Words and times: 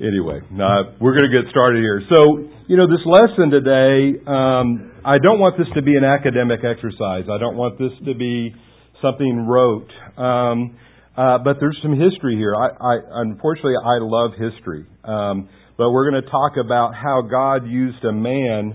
anyway, 0.00 0.40
not, 0.50 1.00
we're 1.00 1.12
going 1.12 1.30
to 1.30 1.42
get 1.42 1.50
started 1.50 1.80
here. 1.80 2.02
So, 2.08 2.48
you 2.66 2.76
know, 2.76 2.86
this 2.88 3.04
lesson 3.04 3.50
today, 3.50 4.18
um, 4.26 4.92
I 5.04 5.18
don't 5.18 5.38
want 5.38 5.56
this 5.58 5.68
to 5.74 5.82
be 5.82 5.96
an 5.96 6.04
academic 6.04 6.60
exercise. 6.64 7.28
I 7.30 7.38
don't 7.38 7.56
want 7.56 7.78
this 7.78 7.92
to 8.06 8.14
be 8.14 8.54
something 9.02 9.46
rote. 9.46 9.90
Um, 10.16 10.76
uh, 11.16 11.38
but 11.44 11.56
there's 11.60 11.78
some 11.82 11.92
history 11.92 12.36
here. 12.36 12.54
I, 12.54 12.68
I 12.68 12.94
unfortunately, 13.22 13.74
I 13.76 13.98
love 14.00 14.32
history. 14.38 14.86
Um, 15.04 15.48
but 15.76 15.90
we're 15.90 16.10
going 16.10 16.22
to 16.22 16.30
talk 16.30 16.52
about 16.62 16.94
how 16.94 17.22
God 17.22 17.66
used 17.66 18.04
a 18.04 18.12
man, 18.12 18.74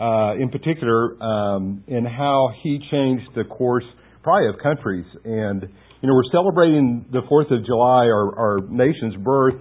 uh, 0.00 0.34
in 0.40 0.50
particular, 0.50 1.22
um, 1.22 1.84
and 1.88 2.06
how 2.06 2.50
he 2.62 2.78
changed 2.90 3.28
the 3.36 3.44
course, 3.44 3.84
probably 4.22 4.48
of 4.48 4.56
countries. 4.62 5.06
And 5.24 5.62
you 6.00 6.08
know, 6.08 6.14
we're 6.14 6.30
celebrating 6.32 7.06
the 7.10 7.22
Fourth 7.28 7.50
of 7.50 7.64
July, 7.66 8.06
our, 8.06 8.38
our 8.38 8.58
nation's 8.68 9.16
birth. 9.16 9.54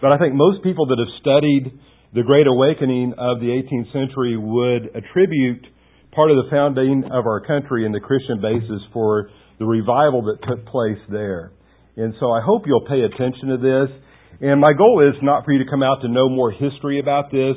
But 0.00 0.12
I 0.12 0.18
think 0.18 0.34
most 0.34 0.62
people 0.62 0.86
that 0.86 0.98
have 0.98 1.12
studied 1.20 1.78
the 2.14 2.22
Great 2.22 2.46
Awakening 2.46 3.14
of 3.18 3.40
the 3.40 3.50
18th 3.50 3.92
century 3.92 4.36
would 4.36 4.94
attribute 4.94 5.66
part 6.14 6.30
of 6.30 6.36
the 6.36 6.48
founding 6.50 7.04
of 7.10 7.26
our 7.26 7.40
country 7.40 7.84
and 7.84 7.94
the 7.94 8.00
Christian 8.00 8.40
basis 8.40 8.82
for 8.92 9.30
the 9.58 9.64
revival 9.64 10.22
that 10.30 10.38
took 10.46 10.64
place 10.66 10.98
there. 11.10 11.52
And 11.96 12.14
so 12.20 12.30
I 12.30 12.40
hope 12.40 12.62
you'll 12.66 12.86
pay 12.86 13.02
attention 13.02 13.48
to 13.48 13.58
this. 13.58 13.90
And 14.40 14.60
my 14.60 14.72
goal 14.72 15.02
is 15.02 15.14
not 15.22 15.44
for 15.44 15.52
you 15.52 15.62
to 15.64 15.70
come 15.70 15.82
out 15.82 16.02
to 16.02 16.08
know 16.08 16.28
more 16.28 16.50
history 16.50 17.00
about 17.00 17.30
this, 17.30 17.54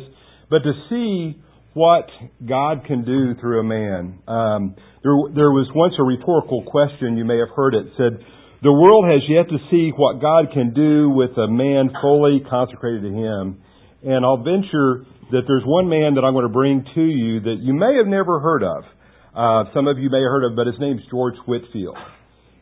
but 0.49 0.59
to 0.59 0.73
see 0.89 1.41
what 1.73 2.09
God 2.47 2.85
can 2.85 3.05
do 3.05 3.39
through 3.39 3.59
a 3.59 3.63
man. 3.63 4.19
Um, 4.27 4.75
there, 5.03 5.13
there 5.33 5.51
was 5.53 5.69
once 5.75 5.93
a 5.99 6.03
rhetorical 6.03 6.63
question, 6.65 7.17
you 7.17 7.25
may 7.25 7.37
have 7.37 7.53
heard 7.55 7.75
it, 7.75 7.93
said, 7.97 8.25
the 8.67 8.75
world 8.75 9.07
has 9.07 9.23
yet 9.31 9.47
to 9.47 9.63
see 9.71 9.95
what 9.95 10.19
God 10.19 10.51
can 10.51 10.75
do 10.75 11.07
with 11.07 11.31
a 11.39 11.47
man 11.47 11.87
fully 12.03 12.43
consecrated 12.43 13.07
to 13.07 13.15
Him. 13.15 13.63
And 14.03 14.27
I'll 14.27 14.43
venture 14.43 15.07
that 15.31 15.47
there's 15.47 15.63
one 15.63 15.87
man 15.87 16.19
that 16.19 16.27
I'm 16.27 16.35
going 16.35 16.43
to 16.43 16.51
bring 16.51 16.83
to 16.83 17.05
you 17.07 17.39
that 17.47 17.63
you 17.63 17.71
may 17.71 17.95
have 17.95 18.11
never 18.11 18.43
heard 18.43 18.67
of. 18.67 18.83
Uh, 19.31 19.71
some 19.71 19.87
of 19.87 19.95
you 19.99 20.11
may 20.11 20.19
have 20.19 20.31
heard 20.35 20.51
of, 20.51 20.59
but 20.59 20.67
his 20.67 20.75
name's 20.83 20.99
George 21.07 21.39
Whitefield. 21.47 21.95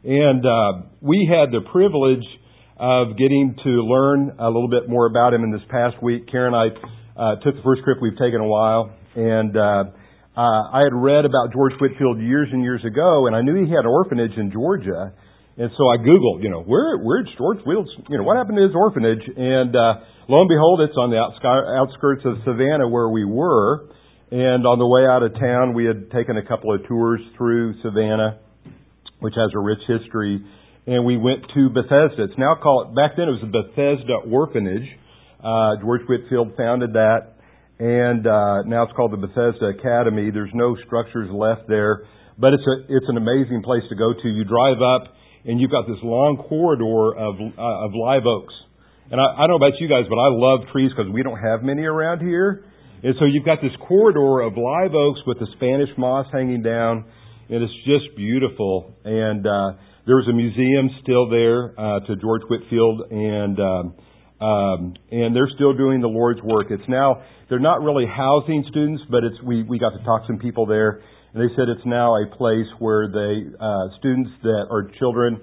And 0.05 0.45
uh, 0.45 0.93
we 1.01 1.25
had 1.25 1.49
the 1.49 1.65
privilege 1.73 2.25
of 2.77 3.17
getting 3.17 3.57
to 3.65 3.69
learn 3.89 4.37
a 4.37 4.45
little 4.45 4.69
bit 4.69 4.85
more 4.85 5.09
about 5.09 5.33
him 5.33 5.41
in 5.41 5.49
this 5.49 5.65
past 5.73 5.97
week. 6.05 6.29
Karen 6.29 6.53
and 6.53 6.61
I 6.61 6.67
uh, 7.17 7.35
took 7.41 7.57
the 7.57 7.65
first 7.65 7.81
trip 7.81 7.97
we've 7.97 8.19
taken 8.21 8.45
in 8.45 8.45
a 8.45 8.51
while, 8.51 8.93
and 9.15 9.57
uh, 9.57 9.89
uh, 10.37 10.63
I 10.69 10.85
had 10.85 10.93
read 10.93 11.25
about 11.25 11.49
George 11.49 11.73
Whitefield 11.81 12.21
years 12.21 12.49
and 12.53 12.61
years 12.61 12.85
ago, 12.85 13.25
and 13.25 13.35
I 13.35 13.41
knew 13.41 13.57
he 13.57 13.71
had 13.73 13.89
an 13.89 13.93
orphanage 13.93 14.37
in 14.37 14.51
Georgia. 14.51 15.17
And 15.57 15.71
so 15.77 15.87
I 15.87 15.95
Googled, 15.97 16.43
you 16.43 16.49
know, 16.49 16.61
where, 16.61 16.97
where's 16.99 17.29
George 17.37 17.63
Fields, 17.63 17.89
you 18.09 18.17
know, 18.17 18.23
what 18.23 18.35
happened 18.35 18.57
to 18.57 18.63
his 18.67 18.75
orphanage? 18.75 19.23
And, 19.23 19.71
uh, 19.71 20.03
lo 20.27 20.41
and 20.43 20.49
behold, 20.49 20.81
it's 20.81 20.97
on 20.99 21.11
the 21.11 21.17
outskirts 21.17 22.23
of 22.25 22.43
Savannah 22.43 22.89
where 22.89 23.07
we 23.07 23.23
were. 23.23 23.87
And 24.31 24.67
on 24.67 24.79
the 24.79 24.87
way 24.87 25.07
out 25.07 25.23
of 25.23 25.31
town, 25.39 25.73
we 25.73 25.85
had 25.85 26.11
taken 26.11 26.35
a 26.35 26.43
couple 26.43 26.75
of 26.75 26.85
tours 26.87 27.21
through 27.37 27.79
Savannah, 27.81 28.39
which 29.19 29.33
has 29.37 29.51
a 29.55 29.59
rich 29.59 29.79
history. 29.87 30.43
And 30.87 31.05
we 31.05 31.15
went 31.15 31.47
to 31.55 31.69
Bethesda. 31.69 32.27
It's 32.27 32.37
now 32.37 32.59
called, 32.61 32.93
back 32.93 33.15
then 33.15 33.29
it 33.29 33.39
was 33.39 33.45
the 33.47 33.55
Bethesda 33.55 34.27
Orphanage. 34.27 34.91
Uh, 35.39 35.79
George 35.79 36.01
Whitefield 36.09 36.57
founded 36.57 36.93
that. 36.99 37.39
And, 37.79 38.27
uh, 38.27 38.67
now 38.67 38.83
it's 38.83 38.93
called 38.93 39.13
the 39.13 39.23
Bethesda 39.23 39.71
Academy. 39.71 40.31
There's 40.31 40.53
no 40.53 40.75
structures 40.85 41.29
left 41.31 41.69
there. 41.69 42.03
But 42.37 42.51
it's 42.53 42.63
a, 42.67 42.91
it's 42.91 43.07
an 43.07 43.15
amazing 43.15 43.63
place 43.63 43.83
to 43.87 43.95
go 43.95 44.11
to. 44.11 44.27
You 44.27 44.43
drive 44.43 44.83
up, 44.83 45.15
and 45.45 45.61
you've 45.61 45.71
got 45.71 45.87
this 45.87 46.01
long 46.03 46.37
corridor 46.37 47.13
of 47.15 47.35
uh, 47.37 47.85
of 47.85 47.91
live 47.93 48.25
oaks. 48.25 48.53
And 49.11 49.21
I, 49.21 49.25
I 49.25 49.39
don't 49.45 49.61
know 49.61 49.61
about 49.61 49.79
you 49.79 49.87
guys, 49.87 50.05
but 50.09 50.17
I 50.17 50.29
love 50.33 50.67
trees 50.71 50.91
because 50.95 51.11
we 51.13 51.21
don't 51.21 51.37
have 51.37 51.61
many 51.61 51.83
around 51.83 52.25
here. 52.25 52.65
And 53.03 53.13
so 53.19 53.25
you've 53.25 53.45
got 53.45 53.61
this 53.61 53.75
corridor 53.87 54.41
of 54.41 54.57
live 54.57 54.95
oaks 54.95 55.19
with 55.27 55.37
the 55.37 55.47
Spanish 55.55 55.89
moss 55.97 56.25
hanging 56.33 56.63
down, 56.63 57.05
and 57.49 57.61
it's 57.61 57.73
just 57.85 58.17
beautiful. 58.17 58.95
And 59.05 59.45
uh, 59.45 59.77
there 60.07 60.17
was 60.17 60.27
a 60.27 60.33
museum 60.33 60.89
still 61.03 61.29
there 61.29 61.77
uh, 61.77 61.99
to 62.07 62.15
George 62.15 62.41
Whitefield, 62.49 63.11
and 63.11 63.59
um, 63.59 63.85
um, 64.41 64.93
and 65.11 65.35
they're 65.35 65.51
still 65.53 65.77
doing 65.77 66.01
the 66.01 66.09
Lord's 66.09 66.41
work. 66.41 66.67
It's 66.71 66.89
now 66.89 67.21
they're 67.49 67.59
not 67.59 67.81
really 67.81 68.05
housing 68.05 68.65
students, 68.69 69.03
but 69.09 69.23
it's 69.23 69.37
we 69.43 69.61
we 69.63 69.77
got 69.77 69.91
to 69.91 70.03
talk 70.03 70.21
to 70.21 70.27
some 70.27 70.39
people 70.39 70.65
there 70.65 71.01
and 71.35 71.43
they 71.43 71.53
said 71.55 71.67
it's 71.67 71.85
now 71.85 72.15
a 72.15 72.25
place 72.35 72.67
where 72.79 73.11
they 73.11 73.43
uh, 73.59 73.87
students 73.99 74.31
that 74.43 74.67
are 74.71 74.89
children. 74.97 75.35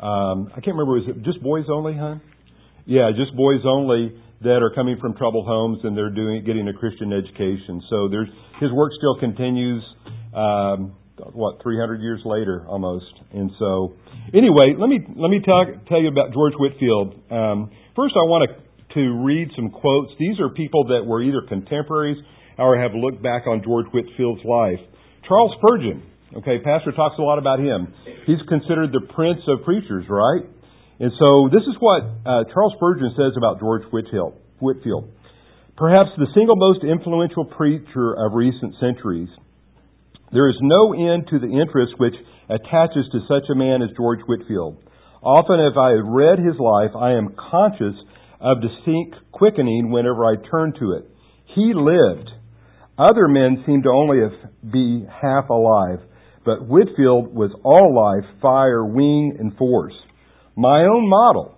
Um, 0.00 0.52
I 0.52 0.60
can't 0.60 0.76
remember. 0.76 1.00
Was 1.00 1.08
it 1.08 1.24
just 1.24 1.42
boys 1.42 1.64
only, 1.72 1.96
huh? 1.96 2.16
Yeah, 2.84 3.10
just 3.16 3.34
boys 3.34 3.64
only 3.64 4.12
that 4.42 4.62
are 4.62 4.70
coming 4.74 4.98
from 5.00 5.16
troubled 5.16 5.46
homes 5.46 5.78
and 5.82 5.96
they're 5.96 6.14
doing 6.14 6.44
getting 6.44 6.68
a 6.68 6.74
Christian 6.74 7.12
education. 7.12 7.82
So 7.88 8.08
there's 8.08 8.28
his 8.60 8.70
work 8.72 8.92
still 8.98 9.18
continues. 9.18 9.82
Um, 10.34 10.94
what 11.32 11.60
300 11.62 12.00
years 12.00 12.20
later 12.24 12.64
almost. 12.68 13.10
And 13.32 13.50
so, 13.58 13.94
anyway, 14.32 14.74
let 14.78 14.88
me 14.88 15.00
let 15.16 15.30
me 15.30 15.40
talk, 15.40 15.66
tell 15.88 16.00
you 16.00 16.08
about 16.08 16.32
George 16.32 16.54
whitefield 16.54 17.14
Um, 17.30 17.72
first, 17.96 18.14
I 18.14 18.22
want 18.22 18.48
to 18.48 18.68
to 18.94 19.24
read 19.24 19.48
some 19.56 19.70
quotes. 19.70 20.12
These 20.18 20.40
are 20.40 20.48
people 20.48 20.84
that 20.88 21.04
were 21.04 21.22
either 21.22 21.42
contemporaries 21.48 22.16
or 22.56 22.78
have 22.78 22.92
looked 22.94 23.22
back 23.22 23.46
on 23.46 23.62
George 23.64 23.86
whitefield's 23.92 24.44
life. 24.44 24.80
Charles 25.28 25.52
Spurgeon, 25.60 26.02
okay, 26.40 26.56
Pastor 26.64 26.90
talks 26.92 27.16
a 27.18 27.22
lot 27.22 27.38
about 27.38 27.60
him. 27.60 27.92
He's 28.24 28.40
considered 28.48 28.92
the 28.92 29.04
prince 29.12 29.40
of 29.46 29.62
preachers, 29.62 30.06
right? 30.08 30.48
And 30.98 31.12
so 31.20 31.52
this 31.52 31.62
is 31.68 31.76
what 31.78 32.02
uh, 32.24 32.48
Charles 32.52 32.72
Spurgeon 32.76 33.12
says 33.14 33.36
about 33.36 33.60
George 33.60 33.84
Whitfield. 33.92 34.40
Whitefield. 34.58 35.12
Perhaps 35.76 36.10
the 36.18 36.26
single 36.34 36.56
most 36.56 36.82
influential 36.82 37.44
preacher 37.44 38.16
of 38.18 38.32
recent 38.34 38.74
centuries. 38.80 39.28
There 40.32 40.48
is 40.48 40.56
no 40.60 40.92
end 40.92 41.28
to 41.30 41.38
the 41.38 41.46
interest 41.46 41.94
which 41.98 42.14
attaches 42.48 43.06
to 43.12 43.20
such 43.28 43.46
a 43.52 43.54
man 43.54 43.82
as 43.82 43.90
George 43.96 44.20
Whitefield. 44.26 44.82
Often, 45.22 45.60
if 45.60 45.76
I 45.76 45.90
have 45.92 46.08
read 46.08 46.38
his 46.38 46.58
life, 46.58 46.96
I 46.98 47.12
am 47.12 47.36
conscious 47.36 47.94
of 48.40 48.62
distinct 48.62 49.16
quickening 49.30 49.90
whenever 49.90 50.24
I 50.24 50.34
turn 50.50 50.72
to 50.80 50.92
it. 50.92 51.04
He 51.54 51.72
lived. 51.74 52.30
Other 52.98 53.28
men 53.28 53.62
seem 53.64 53.82
to 53.82 53.90
only 53.90 54.18
be 54.72 55.06
half 55.06 55.48
alive, 55.50 56.00
but 56.44 56.66
Whitefield 56.66 57.32
was 57.32 57.52
all 57.62 57.94
life, 57.94 58.28
fire, 58.42 58.84
wing, 58.84 59.36
and 59.38 59.56
force. 59.56 59.94
My 60.56 60.82
own 60.82 61.08
model, 61.08 61.56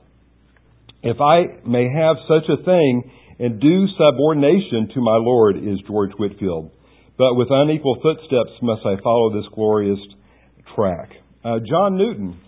if 1.02 1.16
I 1.18 1.66
may 1.66 1.88
have 1.88 2.16
such 2.28 2.50
a 2.50 2.62
thing 2.62 3.10
and 3.38 3.58
due 3.58 3.86
subordination 3.96 4.90
to 4.92 5.00
my 5.00 5.16
Lord, 5.16 5.56
is 5.56 5.80
George 5.86 6.10
Whitefield. 6.18 6.72
But 7.16 7.36
with 7.36 7.48
unequal 7.50 7.96
footsteps 8.02 8.60
must 8.60 8.84
I 8.84 9.00
follow 9.02 9.32
this 9.32 9.48
glorious 9.54 9.98
track. 10.76 11.10
Uh, 11.42 11.58
John 11.66 11.96
Newton. 11.96 12.38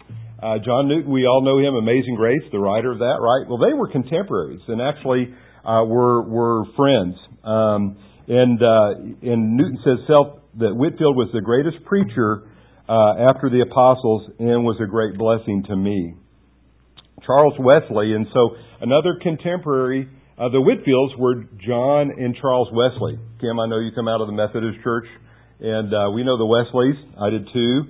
Uh, 0.43 0.59
John 0.65 0.89
Newton, 0.89 1.11
we 1.11 1.25
all 1.25 1.41
know 1.41 1.59
him, 1.59 1.77
Amazing 1.77 2.17
Grace, 2.17 2.43
the 2.51 2.59
writer 2.59 2.93
of 2.93 2.99
that, 2.99 3.19
right? 3.21 3.49
Well, 3.49 3.59
they 3.59 3.73
were 3.73 3.89
contemporaries 3.89 4.61
and 4.69 4.83
actually 4.83 5.33
uh, 5.65 5.85
were 5.87 6.23
were 6.23 6.65
friends. 6.77 7.15
Um, 7.45 7.97
and, 8.28 8.62
uh, 8.62 9.31
and 9.31 9.56
Newton 9.56 9.78
says 9.84 9.99
self, 10.06 10.38
that 10.59 10.75
Whitefield 10.75 11.16
was 11.16 11.28
the 11.33 11.41
greatest 11.41 11.84
preacher 11.84 12.43
uh, 12.88 13.31
after 13.31 13.49
the 13.49 13.62
apostles 13.62 14.31
and 14.38 14.65
was 14.65 14.77
a 14.83 14.87
great 14.87 15.16
blessing 15.16 15.65
to 15.69 15.77
me. 15.77 16.15
Charles 17.25 17.55
Wesley, 17.59 18.15
and 18.15 18.27
so 18.34 18.56
another 18.81 19.19
contemporary 19.22 20.09
uh, 20.38 20.49
the 20.49 20.59
Whitfields 20.59 21.16
were 21.19 21.44
John 21.65 22.11
and 22.19 22.34
Charles 22.41 22.69
Wesley. 22.72 23.19
Kim, 23.41 23.61
I 23.61 23.69
know 23.69 23.78
you 23.78 23.93
come 23.94 24.09
out 24.09 24.21
of 24.21 24.27
the 24.27 24.32
Methodist 24.32 24.82
Church, 24.82 25.06
and 25.61 25.93
uh, 25.93 26.11
we 26.11 26.25
know 26.25 26.37
the 26.37 26.47
Wesleys. 26.47 26.97
I 27.21 27.31
did 27.31 27.47
too. 27.53 27.82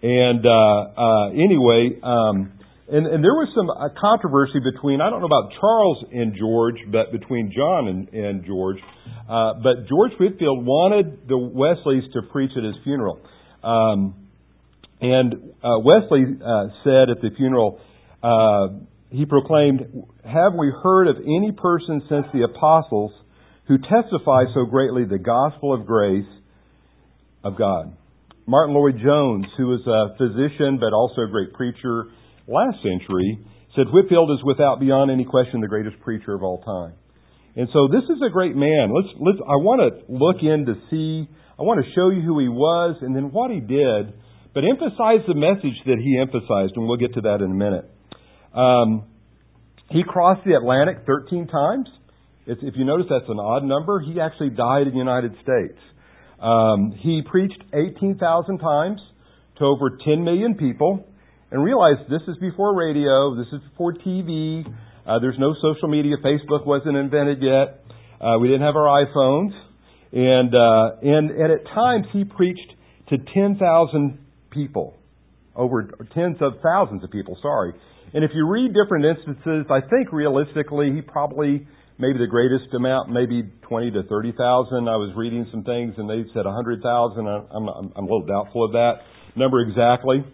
And 0.00 0.46
uh, 0.46 0.78
uh, 0.96 1.28
anyway, 1.34 1.98
um, 2.02 2.57
and, 2.90 3.06
and 3.06 3.22
there 3.22 3.36
was 3.36 3.48
some 3.54 3.68
uh, 3.68 3.88
controversy 4.00 4.60
between, 4.64 5.00
I 5.00 5.10
don't 5.10 5.20
know 5.20 5.26
about 5.26 5.52
Charles 5.60 6.04
and 6.10 6.34
George, 6.34 6.76
but 6.90 7.12
between 7.12 7.52
John 7.54 7.88
and, 7.88 8.08
and 8.08 8.44
George. 8.46 8.78
Uh, 9.28 9.54
but 9.62 9.88
George 9.88 10.12
Whitefield 10.18 10.64
wanted 10.64 11.28
the 11.28 11.36
Wesleys 11.36 12.04
to 12.14 12.22
preach 12.32 12.50
at 12.56 12.64
his 12.64 12.76
funeral. 12.84 13.20
Um, 13.62 14.28
and 15.00 15.52
uh, 15.62 15.78
Wesley 15.84 16.24
uh, 16.40 16.68
said 16.82 17.10
at 17.12 17.20
the 17.20 17.30
funeral, 17.36 17.80
uh, 18.22 18.80
he 19.10 19.26
proclaimed, 19.26 19.80
Have 20.24 20.54
we 20.58 20.72
heard 20.82 21.08
of 21.08 21.16
any 21.16 21.52
person 21.52 22.02
since 22.08 22.26
the 22.32 22.44
apostles 22.44 23.12
who 23.68 23.76
testify 23.78 24.44
so 24.54 24.64
greatly 24.64 25.04
the 25.04 25.18
gospel 25.18 25.74
of 25.74 25.86
grace 25.86 26.28
of 27.44 27.56
God? 27.58 27.96
Martyn 28.46 28.74
Lloyd-Jones, 28.74 29.44
who 29.58 29.66
was 29.66 29.84
a 29.86 30.16
physician 30.16 30.78
but 30.80 30.96
also 30.96 31.22
a 31.22 31.30
great 31.30 31.52
preacher, 31.52 32.08
last 32.48 32.82
century, 32.82 33.38
said 33.76 33.86
Whitefield 33.92 34.30
is 34.32 34.42
without 34.44 34.80
beyond 34.80 35.10
any 35.10 35.24
question 35.24 35.60
the 35.60 35.68
greatest 35.68 36.00
preacher 36.00 36.34
of 36.34 36.42
all 36.42 36.62
time. 36.62 36.94
And 37.54 37.68
so 37.72 37.88
this 37.88 38.04
is 38.04 38.22
a 38.24 38.30
great 38.30 38.56
man. 38.56 38.94
Let's, 38.94 39.08
let's, 39.20 39.38
I 39.42 39.58
want 39.60 39.82
to 39.82 40.12
look 40.12 40.42
in 40.42 40.66
to 40.66 40.74
see, 40.90 41.28
I 41.58 41.62
want 41.62 41.84
to 41.84 41.90
show 41.92 42.08
you 42.10 42.22
who 42.22 42.38
he 42.38 42.48
was 42.48 42.96
and 43.02 43.14
then 43.14 43.30
what 43.30 43.50
he 43.50 43.60
did, 43.60 44.14
but 44.54 44.64
emphasize 44.64 45.26
the 45.26 45.34
message 45.34 45.76
that 45.86 45.98
he 45.98 46.18
emphasized, 46.18 46.72
and 46.76 46.86
we'll 46.88 46.96
get 46.98 47.14
to 47.14 47.22
that 47.22 47.42
in 47.42 47.50
a 47.50 47.58
minute. 47.58 47.84
Um, 48.54 49.04
he 49.90 50.02
crossed 50.06 50.44
the 50.44 50.54
Atlantic 50.54 51.04
13 51.06 51.48
times. 51.48 51.88
It's, 52.46 52.60
if 52.62 52.74
you 52.76 52.84
notice, 52.84 53.06
that's 53.10 53.28
an 53.28 53.38
odd 53.38 53.64
number. 53.64 54.00
He 54.00 54.20
actually 54.20 54.50
died 54.50 54.86
in 54.86 54.92
the 54.92 54.98
United 54.98 55.32
States. 55.42 55.78
Um, 56.40 56.92
he 56.96 57.22
preached 57.28 57.62
18,000 57.74 58.58
times 58.58 59.00
to 59.58 59.64
over 59.64 59.98
10 60.04 60.24
million 60.24 60.54
people. 60.54 61.06
And 61.50 61.64
realize 61.64 61.96
this 62.10 62.20
is 62.28 62.36
before 62.38 62.76
radio, 62.76 63.34
this 63.34 63.46
is 63.52 63.60
before 63.70 63.94
TV, 63.94 64.66
uh, 65.06 65.18
there's 65.20 65.38
no 65.38 65.54
social 65.62 65.88
media, 65.88 66.16
Facebook 66.22 66.66
wasn't 66.66 66.96
invented 66.96 67.40
yet, 67.40 67.84
uh, 68.20 68.36
we 68.38 68.48
didn't 68.48 68.62
have 68.62 68.76
our 68.76 69.06
iPhones. 69.06 69.52
And, 70.12 70.54
uh, 70.54 71.00
and, 71.02 71.30
and 71.30 71.52
at 71.52 71.64
times 71.74 72.06
he 72.12 72.24
preached 72.24 72.72
to 73.08 73.16
10,000 73.34 74.18
people, 74.50 74.96
over 75.56 75.90
tens 76.14 76.36
of 76.40 76.54
thousands 76.62 77.02
of 77.04 77.10
people, 77.10 77.38
sorry. 77.40 77.72
And 78.12 78.24
if 78.24 78.30
you 78.34 78.46
read 78.46 78.74
different 78.74 79.04
instances, 79.04 79.66
I 79.70 79.80
think 79.80 80.12
realistically 80.12 80.92
he 80.94 81.00
probably 81.00 81.66
maybe 81.98 82.18
the 82.18 82.28
greatest 82.30 82.72
amount, 82.74 83.10
maybe 83.10 83.42
20 83.62 83.90
to 83.92 84.02
30,000. 84.04 84.88
I 84.88 84.96
was 84.96 85.12
reading 85.16 85.46
some 85.50 85.64
things 85.64 85.94
and 85.96 86.08
they 86.08 86.24
said 86.32 86.44
100,000. 86.44 87.26
I'm, 87.26 87.46
I'm, 87.50 87.68
I'm 87.68 88.04
a 88.04 88.08
little 88.08 88.26
doubtful 88.26 88.64
of 88.64 88.72
that 88.72 89.00
number 89.36 89.60
exactly. 89.60 90.24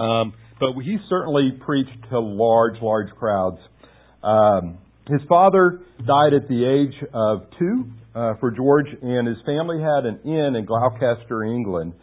Um, 0.00 0.32
but 0.58 0.72
he 0.82 0.96
certainly 1.08 1.52
preached 1.60 2.10
to 2.10 2.20
large, 2.20 2.80
large 2.80 3.10
crowds. 3.18 3.58
Um, 4.22 4.78
his 5.08 5.20
father 5.28 5.80
died 6.06 6.34
at 6.34 6.48
the 6.48 6.64
age 6.64 7.08
of 7.12 7.42
two 7.58 7.90
uh, 8.14 8.34
for 8.40 8.50
George, 8.50 8.86
and 9.02 9.26
his 9.26 9.38
family 9.44 9.80
had 9.80 10.06
an 10.06 10.20
inn 10.24 10.56
in 10.56 10.64
Gloucester, 10.64 11.44
England. 11.44 11.94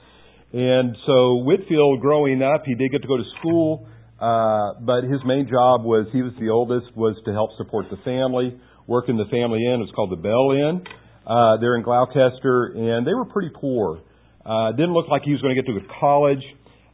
And 0.54 0.96
so 1.06 1.44
Whitefield, 1.44 2.02
growing 2.02 2.42
up, 2.42 2.64
he 2.66 2.76
did 2.76 2.92
get 2.92 3.02
to 3.02 3.08
go 3.08 3.18
to 3.18 3.24
school, 3.40 3.88
uh, 4.20 4.80
but 4.82 5.04
his 5.04 5.20
main 5.26 5.46
job 5.46 5.84
was 5.84 6.08
he 6.12 6.22
was 6.22 6.34
the 6.40 6.50
oldest, 6.50 6.96
was 6.96 7.16
to 7.26 7.34
help 7.34 7.52
support 7.58 7.86
the 7.92 7.98
family, 8.04 8.60
work 8.88 9.10
in 9.10 9.18
the 9.18 9.26
family 9.30 9.60
inn. 9.66 9.82
It 9.82 9.86
was 9.86 9.92
called 9.96 10.12
the 10.12 10.22
Bell 10.22 10.52
Inn. 10.52 10.84
Uh, 11.28 11.58
there 11.60 11.76
in 11.76 11.84
Gloucester, 11.84 12.72
and 12.74 13.06
they 13.06 13.14
were 13.14 13.26
pretty 13.26 13.52
poor. 13.54 14.00
Uh, 14.46 14.72
didn't 14.72 14.94
look 14.94 15.10
like 15.10 15.24
he 15.24 15.32
was 15.32 15.42
going 15.42 15.54
to 15.54 15.62
get 15.62 15.68
to 15.68 15.78
college, 16.00 16.40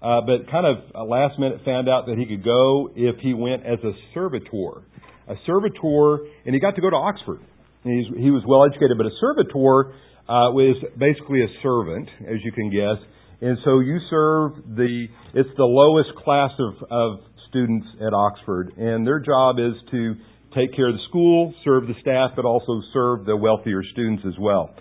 uh, 0.04 0.20
but 0.22 0.52
kind 0.52 0.68
of 0.68 1.08
last 1.08 1.40
minute 1.40 1.62
found 1.64 1.88
out 1.88 2.06
that 2.08 2.18
he 2.18 2.26
could 2.26 2.44
go 2.44 2.90
if 2.96 3.16
he 3.22 3.34
went 3.34 3.66
as 3.66 3.80
a 3.84 3.92
servitor. 4.14 4.84
A 5.30 5.36
servitor, 5.48 6.28
and 6.46 6.54
he 6.54 6.60
got 6.60 6.76
to 6.76 6.82
go 6.82 6.90
to 6.90 6.98
Oxford. 6.98 7.40
He's, 7.84 8.06
he 8.18 8.30
was 8.30 8.44
well 8.46 8.66
educated, 8.68 8.98
but 8.98 9.08
a 9.08 9.16
servitor 9.20 9.96
uh, 10.28 10.52
was 10.52 10.76
basically 11.00 11.44
a 11.44 11.52
servant, 11.64 12.10
as 12.28 12.44
you 12.44 12.52
can 12.52 12.70
guess. 12.70 13.00
And 13.42 13.58
so 13.64 13.80
you 13.80 14.00
serve 14.10 14.56
the, 14.76 15.08
it's 15.34 15.50
the 15.56 15.64
lowest 15.64 16.16
class 16.24 16.52
of, 16.60 16.74
of 16.92 17.20
students 17.50 17.88
at 18.00 18.14
Oxford, 18.14 18.74
and 18.78 19.08
their 19.08 19.20
job 19.20 19.56
is 19.60 19.74
to 19.92 20.16
take 20.56 20.76
care 20.76 20.90
of 20.90 20.96
the 20.96 21.04
school, 21.10 21.54
serve 21.64 21.88
the 21.88 21.96
staff, 22.02 22.32
but 22.36 22.46
also 22.46 22.82
serve 22.94 23.26
the 23.26 23.36
wealthier 23.36 23.84
students 23.92 24.24
as 24.28 24.34
well. 24.40 24.74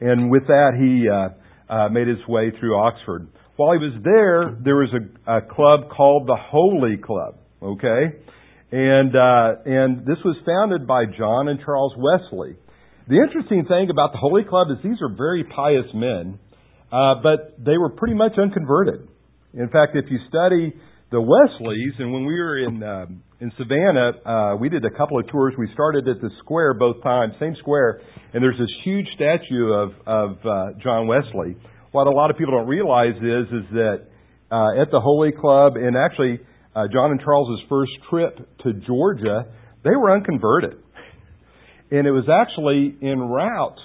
And 0.00 0.30
with 0.30 0.46
that, 0.46 0.72
he 0.78 1.08
uh, 1.08 1.34
uh, 1.72 1.88
made 1.90 2.08
his 2.08 2.18
way 2.28 2.52
through 2.58 2.76
Oxford. 2.76 3.28
While 3.58 3.74
he 3.74 3.82
was 3.82 3.98
there, 4.06 4.54
there 4.62 4.78
was 4.78 4.94
a, 4.94 5.02
a 5.26 5.42
club 5.42 5.90
called 5.90 6.28
the 6.28 6.38
Holy 6.38 6.96
Club. 6.96 7.42
Okay, 7.58 8.14
and 8.70 9.10
uh, 9.10 9.66
and 9.66 10.06
this 10.06 10.22
was 10.22 10.38
founded 10.46 10.86
by 10.86 11.10
John 11.10 11.48
and 11.48 11.58
Charles 11.66 11.92
Wesley. 11.98 12.54
The 13.10 13.18
interesting 13.18 13.66
thing 13.66 13.90
about 13.90 14.12
the 14.14 14.22
Holy 14.22 14.44
Club 14.44 14.68
is 14.70 14.78
these 14.84 15.02
are 15.02 15.10
very 15.10 15.42
pious 15.42 15.90
men, 15.92 16.38
uh, 16.92 17.18
but 17.20 17.58
they 17.58 17.74
were 17.74 17.90
pretty 17.90 18.14
much 18.14 18.38
unconverted. 18.38 19.08
In 19.54 19.66
fact, 19.74 19.98
if 19.98 20.04
you 20.08 20.22
study 20.28 20.70
the 21.10 21.18
Wesleys, 21.18 21.94
and 21.98 22.12
when 22.12 22.26
we 22.26 22.38
were 22.38 22.62
in 22.62 22.80
uh, 22.80 23.06
in 23.40 23.50
Savannah, 23.58 24.12
uh, 24.22 24.56
we 24.56 24.68
did 24.68 24.84
a 24.84 24.94
couple 24.94 25.18
of 25.18 25.26
tours. 25.34 25.54
We 25.58 25.66
started 25.74 26.06
at 26.06 26.20
the 26.22 26.30
square 26.44 26.74
both 26.74 27.02
times, 27.02 27.34
same 27.40 27.56
square, 27.58 28.02
and 28.32 28.38
there's 28.38 28.58
this 28.58 28.70
huge 28.84 29.08
statue 29.16 29.72
of 29.74 29.90
of 30.06 30.30
uh, 30.46 30.78
John 30.78 31.08
Wesley. 31.08 31.58
What 31.98 32.06
a 32.06 32.10
lot 32.10 32.30
of 32.30 32.38
people 32.38 32.54
don't 32.54 32.68
realize 32.68 33.16
is 33.16 33.46
is 33.50 33.66
that 33.72 34.06
uh, 34.52 34.80
at 34.80 34.92
the 34.92 35.00
Holy 35.00 35.32
Club, 35.32 35.74
and 35.74 35.96
actually 35.96 36.38
uh, 36.72 36.86
John 36.92 37.10
and 37.10 37.20
Charles's 37.20 37.66
first 37.68 37.90
trip 38.08 38.38
to 38.62 38.72
Georgia, 38.86 39.46
they 39.82 39.90
were 39.90 40.14
unconverted, 40.14 40.78
and 41.90 42.06
it 42.06 42.12
was 42.12 42.30
actually 42.30 42.94
en 43.02 43.18
route 43.18 43.80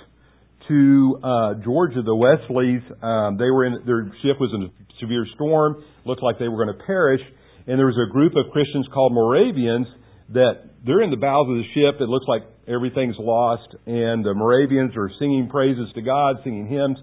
to 0.67 1.19
uh, 1.23 1.53
Georgia. 1.65 2.03
The 2.05 2.13
Wesleys, 2.13 2.85
um, 3.01 3.37
they 3.41 3.49
were 3.49 3.65
in 3.65 3.81
their 3.83 4.05
ship 4.21 4.37
was 4.39 4.51
in 4.53 4.69
a 4.69 4.99
severe 5.01 5.25
storm. 5.33 5.83
Looked 6.05 6.21
like 6.21 6.37
they 6.37 6.47
were 6.47 6.63
going 6.63 6.77
to 6.77 6.85
perish, 6.85 7.21
and 7.65 7.79
there 7.79 7.87
was 7.87 7.97
a 7.97 8.13
group 8.13 8.33
of 8.35 8.53
Christians 8.53 8.85
called 8.93 9.11
Moravians 9.11 9.87
that 10.33 10.53
they're 10.85 11.01
in 11.01 11.11
the 11.11 11.17
bowels 11.17 11.49
of 11.49 11.55
the 11.57 11.69
ship. 11.73 12.01
It 12.01 12.09
looks 12.09 12.25
like 12.27 12.43
everything's 12.67 13.15
lost, 13.19 13.67
and 13.85 14.23
the 14.23 14.33
Moravians 14.33 14.93
are 14.95 15.09
singing 15.19 15.47
praises 15.49 15.89
to 15.95 16.01
God, 16.01 16.37
singing 16.43 16.67
hymns. 16.67 16.97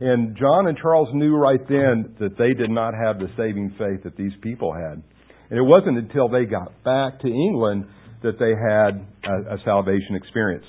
And 0.00 0.36
John 0.36 0.66
and 0.66 0.78
Charles 0.78 1.08
knew 1.12 1.36
right 1.36 1.60
then 1.68 2.16
that 2.20 2.38
they 2.38 2.54
did 2.54 2.70
not 2.70 2.94
have 2.94 3.18
the 3.18 3.28
saving 3.36 3.74
faith 3.78 4.04
that 4.04 4.16
these 4.16 4.32
people 4.42 4.72
had. 4.72 5.02
And 5.50 5.58
it 5.58 5.62
wasn't 5.62 5.98
until 5.98 6.28
they 6.28 6.44
got 6.44 6.82
back 6.84 7.20
to 7.20 7.28
England 7.28 7.86
that 8.22 8.38
they 8.38 8.52
had 8.54 9.04
a, 9.30 9.54
a 9.54 9.58
salvation 9.64 10.14
experience. 10.14 10.64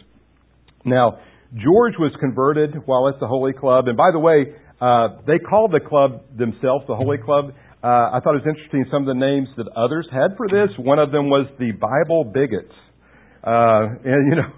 Now, 0.83 1.19
George 1.53 1.93
was 1.99 2.11
converted 2.19 2.75
while 2.85 3.07
at 3.09 3.19
the 3.19 3.27
Holy 3.27 3.53
Club. 3.53 3.87
And 3.87 3.97
by 3.97 4.11
the 4.11 4.19
way, 4.19 4.55
uh, 4.81 5.21
they 5.27 5.37
called 5.37 5.71
the 5.71 5.79
club 5.79 6.23
themselves 6.35 6.85
the 6.87 6.95
Holy 6.95 7.17
Club. 7.17 7.53
Uh, 7.83 8.13
I 8.13 8.21
thought 8.21 8.37
it 8.37 8.45
was 8.45 8.49
interesting 8.53 8.85
some 8.93 9.01
of 9.01 9.09
the 9.09 9.17
names 9.17 9.49
that 9.57 9.65
others 9.73 10.05
had 10.13 10.37
for 10.37 10.45
this. 10.45 10.69
One 10.77 10.99
of 10.99 11.11
them 11.11 11.33
was 11.33 11.49
the 11.57 11.73
Bible 11.73 12.29
Bigots. 12.29 12.77
Uh, 13.41 13.97
and, 14.05 14.21
you 14.29 14.37
know, 14.37 14.49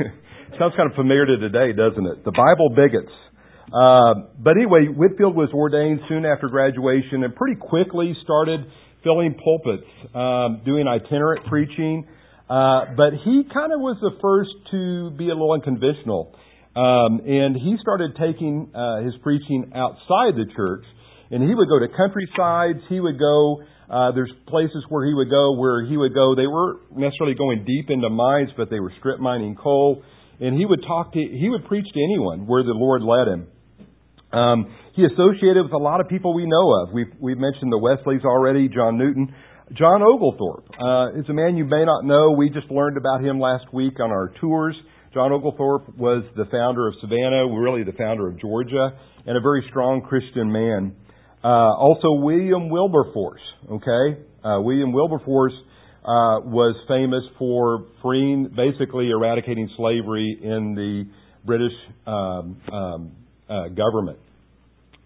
sounds 0.58 0.72
kind 0.80 0.88
of 0.88 0.96
familiar 0.96 1.28
to 1.28 1.36
today, 1.36 1.76
doesn't 1.76 2.06
it? 2.08 2.24
The 2.24 2.32
Bible 2.32 2.72
Bigots. 2.72 3.12
Uh, 3.68 4.32
but 4.40 4.56
anyway, 4.56 4.88
Whitefield 4.88 5.36
was 5.36 5.52
ordained 5.52 6.00
soon 6.08 6.24
after 6.24 6.48
graduation 6.48 7.22
and 7.22 7.36
pretty 7.36 7.60
quickly 7.60 8.16
started 8.24 8.64
filling 9.04 9.36
pulpits, 9.36 9.86
um, 10.16 10.64
doing 10.64 10.88
itinerant 10.88 11.44
preaching. 11.52 12.08
Uh, 12.48 12.96
but 12.96 13.12
he 13.28 13.44
kind 13.52 13.76
of 13.76 13.78
was 13.84 14.00
the 14.00 14.16
first 14.24 14.50
to 14.72 15.12
be 15.20 15.28
a 15.28 15.36
little 15.36 15.52
unconventional. 15.52 16.34
Um, 16.74 17.20
and 17.28 17.54
he 17.54 17.76
started 17.80 18.16
taking 18.16 18.72
uh, 18.74 19.04
his 19.04 19.14
preaching 19.22 19.70
outside 19.76 20.32
the 20.34 20.48
church 20.56 20.84
and 21.30 21.42
he 21.42 21.54
would 21.54 21.68
go 21.68 21.78
to 21.78 21.88
countrysides. 21.88 22.80
He 22.88 23.00
would 23.00 23.18
go. 23.18 23.62
Uh, 23.88 24.12
there's 24.12 24.32
places 24.46 24.84
where 24.88 25.06
he 25.06 25.14
would 25.14 25.30
go 25.30 25.58
where 25.58 25.84
he 25.84 25.96
would 25.96 26.14
go. 26.14 26.34
They 26.34 26.46
weren't 26.46 26.96
necessarily 26.96 27.34
going 27.34 27.64
deep 27.64 27.90
into 27.90 28.08
mines, 28.08 28.50
but 28.56 28.70
they 28.70 28.78
were 28.78 28.92
strip 28.98 29.18
mining 29.20 29.56
coal. 29.56 30.02
And 30.40 30.56
he 30.56 30.64
would 30.64 30.82
talk 30.86 31.12
to. 31.12 31.18
He 31.18 31.48
would 31.48 31.66
preach 31.66 31.86
to 31.92 32.00
anyone 32.00 32.46
where 32.46 32.62
the 32.62 32.74
Lord 32.74 33.02
led 33.02 33.28
him. 33.28 33.46
Um, 34.32 34.74
he 34.94 35.04
associated 35.04 35.64
with 35.64 35.72
a 35.72 35.82
lot 35.82 36.00
of 36.00 36.08
people 36.08 36.34
we 36.34 36.46
know 36.46 36.82
of. 36.82 36.92
We've, 36.92 37.12
we've 37.18 37.38
mentioned 37.38 37.72
the 37.72 37.78
Wesleys 37.78 38.24
already, 38.24 38.68
John 38.68 38.96
Newton. 38.96 39.34
John 39.76 40.02
Oglethorpe 40.02 40.66
uh, 40.78 41.18
is 41.18 41.26
a 41.28 41.32
man 41.32 41.56
you 41.56 41.64
may 41.64 41.84
not 41.84 42.04
know. 42.04 42.32
We 42.32 42.50
just 42.50 42.70
learned 42.70 42.96
about 42.96 43.24
him 43.24 43.40
last 43.40 43.72
week 43.72 44.00
on 44.00 44.10
our 44.10 44.32
tours. 44.40 44.76
John 45.14 45.32
Oglethorpe 45.32 45.96
was 45.96 46.24
the 46.36 46.44
founder 46.50 46.86
of 46.86 46.94
Savannah, 47.00 47.46
really 47.46 47.82
the 47.82 47.92
founder 47.92 48.28
of 48.28 48.40
Georgia, 48.40 48.90
and 49.26 49.36
a 49.36 49.40
very 49.40 49.64
strong 49.68 50.02
Christian 50.02 50.50
man. 50.50 50.94
Uh, 51.42 51.48
also, 51.48 52.12
William 52.12 52.68
Wilberforce. 52.68 53.40
Okay, 53.70 54.20
uh, 54.44 54.60
William 54.60 54.92
Wilberforce 54.92 55.54
uh, 56.04 56.44
was 56.44 56.76
famous 56.86 57.22
for 57.38 57.86
freeing, 58.02 58.52
basically 58.54 59.08
eradicating 59.10 59.68
slavery 59.76 60.38
in 60.42 60.74
the 60.74 61.04
British 61.44 61.72
um, 62.06 62.60
um, 62.72 63.12
uh, 63.48 63.68
government. 63.68 64.18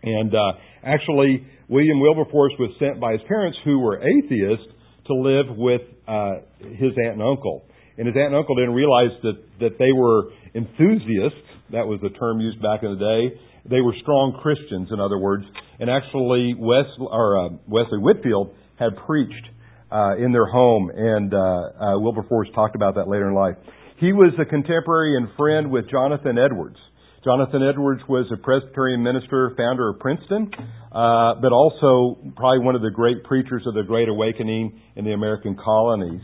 And 0.03 0.35
uh, 0.35 0.53
actually, 0.85 1.47
William 1.69 2.01
Wilberforce 2.01 2.53
was 2.59 2.71
sent 2.79 3.01
by 3.01 3.13
his 3.13 3.23
parents, 3.29 3.57
who 3.65 3.79
were 3.79 4.03
atheists, 4.03 4.67
to 5.07 5.15
live 5.15 5.57
with 5.57 5.83
uh, 6.09 6.43
his 6.59 6.93
aunt 7.07 7.15
and 7.15 7.23
uncle. 7.23 7.63
And 7.97 8.09
his 8.09 8.17
aunt 8.17 8.35
and 8.35 8.37
uncle 8.37 8.57
didn't 8.57 8.75
realize 8.75 9.15
that 9.23 9.39
that 9.61 9.79
they 9.79 9.93
were 9.93 10.33
enthusiasts. 10.55 11.47
That 11.71 11.87
was 11.87 12.01
the 12.03 12.11
term 12.11 12.41
used 12.41 12.61
back 12.61 12.83
in 12.83 12.91
the 12.91 12.99
day 12.99 13.41
they 13.69 13.81
were 13.81 13.95
strong 14.03 14.39
Christians, 14.43 14.89
in 14.93 15.01
other 15.01 15.19
words. 15.19 15.45
And 15.81 15.91
actually, 15.91 16.55
Wesley, 16.59 17.09
or, 17.11 17.47
uh, 17.47 17.49
Wesley 17.67 17.99
Whitefield 17.99 18.55
had 18.79 18.97
preached 19.07 19.47
uh, 19.91 20.17
in 20.17 20.33
their 20.33 20.47
home, 20.47 20.91
and 20.95 21.33
uh, 21.33 21.39
uh, 21.39 21.99
Wilberforce 22.01 22.49
talked 22.55 22.77
about 22.77 22.97
that 22.97 23.09
later 23.09 23.29
in 23.29 23.35
life. 23.35 23.57
He 23.99 24.13
was 24.13 24.35
a 24.41 24.45
contemporary 24.45 25.17
and 25.17 25.29
friend 25.37 25.71
with 25.71 25.89
Jonathan 25.89 26.37
Edwards. 26.37 26.77
Jonathan 27.25 27.63
Edwards 27.63 28.03
was 28.07 28.27
a 28.33 28.37
Presbyterian 28.37 29.03
minister, 29.03 29.55
founder 29.57 29.89
of 29.89 29.99
Princeton, 29.99 30.51
uh, 30.93 31.41
but 31.41 31.53
also 31.53 32.21
probably 32.37 32.61
one 32.61 32.75
of 32.75 32.83
the 32.83 32.91
great 32.91 33.25
preachers 33.25 33.63
of 33.67 33.73
the 33.73 33.83
Great 33.83 34.11
Awakening 34.11 34.79
in 34.97 35.05
the 35.07 35.13
American 35.13 35.57
colonies. 35.57 36.21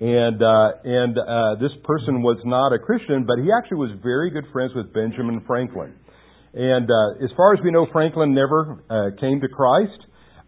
And 0.00 0.42
uh, 0.42 0.70
and 0.84 1.16
uh, 1.16 1.54
this 1.62 1.72
person 1.84 2.20
was 2.20 2.36
not 2.44 2.74
a 2.74 2.78
Christian, 2.78 3.24
but 3.24 3.38
he 3.40 3.48
actually 3.56 3.78
was 3.78 3.96
very 4.02 4.28
good 4.28 4.44
friends 4.52 4.72
with 4.74 4.92
Benjamin 4.92 5.40
Franklin. 5.46 5.94
And 6.54 6.88
uh, 6.88 7.24
as 7.24 7.30
far 7.36 7.52
as 7.54 7.60
we 7.64 7.72
know, 7.72 7.86
Franklin 7.92 8.32
never 8.32 8.78
uh, 8.88 9.20
came 9.20 9.40
to 9.40 9.48
Christ, 9.48 9.98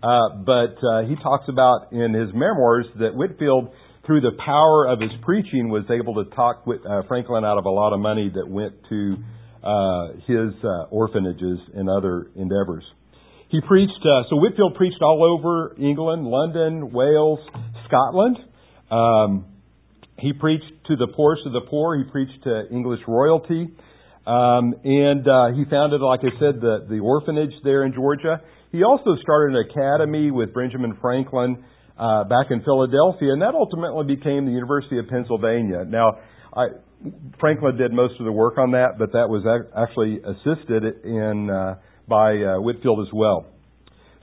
uh, 0.02 0.38
but 0.46 0.78
uh, 0.78 1.02
he 1.02 1.16
talks 1.16 1.48
about 1.48 1.92
in 1.92 2.14
his 2.14 2.30
memoirs 2.32 2.86
that 3.00 3.14
Whitefield, 3.14 3.70
through 4.06 4.20
the 4.20 4.38
power 4.44 4.86
of 4.86 5.00
his 5.00 5.10
preaching, 5.22 5.68
was 5.68 5.82
able 5.90 6.22
to 6.22 6.30
talk 6.30 6.62
uh, 6.68 7.02
Franklin 7.08 7.44
out 7.44 7.58
of 7.58 7.64
a 7.64 7.70
lot 7.70 7.92
of 7.92 7.98
money 7.98 8.30
that 8.32 8.48
went 8.48 8.74
to 8.88 9.16
uh, 9.64 10.12
his 10.28 10.54
uh, 10.62 10.86
orphanages 10.94 11.58
and 11.74 11.90
other 11.90 12.30
endeavors. 12.36 12.84
He 13.48 13.60
preached, 13.60 13.98
uh, 14.02 14.30
so 14.30 14.36
Whitefield 14.36 14.76
preached 14.76 15.02
all 15.02 15.24
over 15.24 15.74
England, 15.76 16.24
London, 16.24 16.92
Wales, 16.92 17.40
Scotland. 17.88 18.38
Um, 18.92 19.46
he 20.18 20.32
preached 20.32 20.70
to 20.86 20.94
the 20.94 21.08
poorest 21.08 21.42
of 21.46 21.52
the 21.52 21.62
poor. 21.68 21.96
He 21.98 22.04
preached 22.10 22.44
to 22.44 22.68
English 22.70 23.00
royalty. 23.08 23.68
Um, 24.26 24.74
and 24.82 25.22
uh, 25.26 25.54
he 25.54 25.64
founded, 25.70 26.00
like 26.00 26.20
I 26.20 26.34
said, 26.40 26.60
the, 26.60 26.86
the 26.90 26.98
orphanage 26.98 27.54
there 27.62 27.84
in 27.84 27.94
Georgia. 27.94 28.40
He 28.72 28.82
also 28.82 29.14
started 29.22 29.54
an 29.54 29.70
academy 29.70 30.30
with 30.30 30.52
Benjamin 30.52 30.98
Franklin 31.00 31.64
uh, 31.96 32.24
back 32.24 32.50
in 32.50 32.62
Philadelphia, 32.62 33.32
and 33.32 33.40
that 33.40 33.54
ultimately 33.54 34.16
became 34.16 34.44
the 34.44 34.52
University 34.52 34.98
of 34.98 35.06
Pennsylvania. 35.08 35.84
Now, 35.86 36.18
I, 36.52 36.66
Franklin 37.38 37.76
did 37.76 37.92
most 37.92 38.18
of 38.18 38.26
the 38.26 38.32
work 38.32 38.58
on 38.58 38.72
that, 38.72 38.98
but 38.98 39.12
that 39.12 39.28
was 39.28 39.46
actually 39.76 40.18
assisted 40.18 41.04
in 41.04 41.48
uh, 41.48 41.76
by 42.08 42.36
uh, 42.36 42.60
Whitefield 42.60 43.06
as 43.06 43.12
well. 43.14 43.46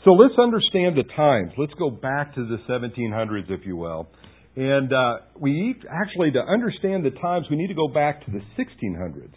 So 0.03 0.11
let's 0.11 0.35
understand 0.37 0.97
the 0.97 1.07
times. 1.15 1.53
Let's 1.57 1.73
go 1.79 1.89
back 1.89 2.35
to 2.35 2.45
the 2.45 2.57
1700s, 2.67 3.49
if 3.49 3.65
you 3.65 3.77
will. 3.77 4.09
And 4.55 4.91
uh, 4.91 5.17
we 5.39 5.75
actually, 5.89 6.31
to 6.31 6.41
understand 6.41 7.05
the 7.05 7.11
times, 7.11 7.45
we 7.49 7.55
need 7.55 7.67
to 7.67 7.73
go 7.73 7.87
back 7.87 8.25
to 8.25 8.31
the 8.31 8.41
1600s. 8.59 9.31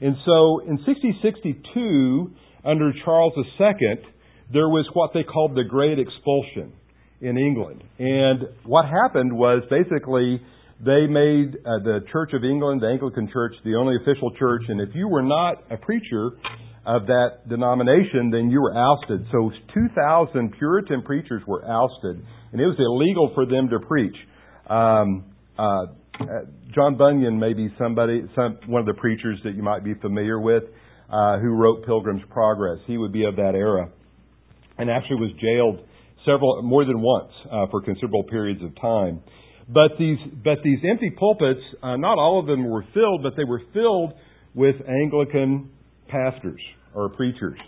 And 0.00 0.16
so 0.24 0.60
in 0.60 0.78
1662, 0.84 2.30
under 2.64 2.92
Charles 3.04 3.32
II, 3.36 3.76
there 4.52 4.68
was 4.68 4.86
what 4.92 5.12
they 5.14 5.22
called 5.22 5.54
the 5.54 5.64
Great 5.64 5.98
Expulsion 5.98 6.72
in 7.20 7.38
England. 7.38 7.82
And 7.98 8.44
what 8.64 8.86
happened 8.86 9.32
was 9.32 9.62
basically 9.70 10.40
they 10.80 11.06
made 11.06 11.56
uh, 11.64 11.78
the 11.82 12.00
Church 12.12 12.32
of 12.34 12.44
England, 12.44 12.82
the 12.82 12.88
Anglican 12.88 13.30
Church, 13.32 13.54
the 13.64 13.76
only 13.76 13.96
official 13.96 14.30
church. 14.38 14.62
And 14.68 14.80
if 14.80 14.94
you 14.94 15.08
were 15.08 15.22
not 15.22 15.64
a 15.70 15.76
preacher 15.76 16.32
of 16.86 17.06
that 17.06 17.48
denomination, 17.48 18.30
then 18.30 18.50
you 18.50 18.60
were 18.60 18.76
ousted. 18.76 19.24
So 19.32 19.50
2,000 19.72 20.52
Puritan 20.58 21.02
preachers 21.02 21.42
were 21.46 21.64
ousted, 21.64 22.22
and 22.52 22.60
it 22.60 22.66
was 22.66 22.76
illegal 22.78 23.30
for 23.34 23.46
them 23.46 23.68
to 23.70 23.78
preach. 23.86 24.16
Um, 24.68 25.32
uh, 25.58 25.86
John 26.74 26.96
Bunyan 26.96 27.38
may 27.38 27.52
be 27.52 27.72
somebody, 27.78 28.22
some, 28.34 28.58
one 28.66 28.80
of 28.80 28.86
the 28.86 28.94
preachers 28.94 29.38
that 29.44 29.54
you 29.54 29.62
might 29.62 29.84
be 29.84 29.94
familiar 29.94 30.40
with, 30.40 30.64
uh, 31.10 31.38
who 31.38 31.50
wrote 31.50 31.84
Pilgrim's 31.84 32.22
Progress. 32.30 32.78
He 32.86 32.96
would 32.98 33.12
be 33.12 33.24
of 33.24 33.36
that 33.36 33.54
era, 33.54 33.90
and 34.78 34.90
actually 34.90 35.16
was 35.16 35.30
jailed 35.40 35.86
several, 36.24 36.62
more 36.62 36.84
than 36.84 37.00
once, 37.00 37.30
uh, 37.50 37.66
for 37.70 37.82
considerable 37.82 38.24
periods 38.24 38.62
of 38.62 38.74
time. 38.80 39.20
But 39.68 39.92
these, 39.98 40.18
but 40.42 40.58
these 40.62 40.78
empty 40.88 41.10
pulpits, 41.10 41.60
uh, 41.82 41.96
not 41.96 42.18
all 42.18 42.40
of 42.40 42.46
them 42.46 42.68
were 42.68 42.84
filled, 42.92 43.22
but 43.22 43.34
they 43.36 43.44
were 43.44 43.62
filled 43.72 44.12
with 44.54 44.76
Anglican 44.88 45.70
pastors 46.08 46.60
or 46.94 47.08
preachers. 47.08 47.58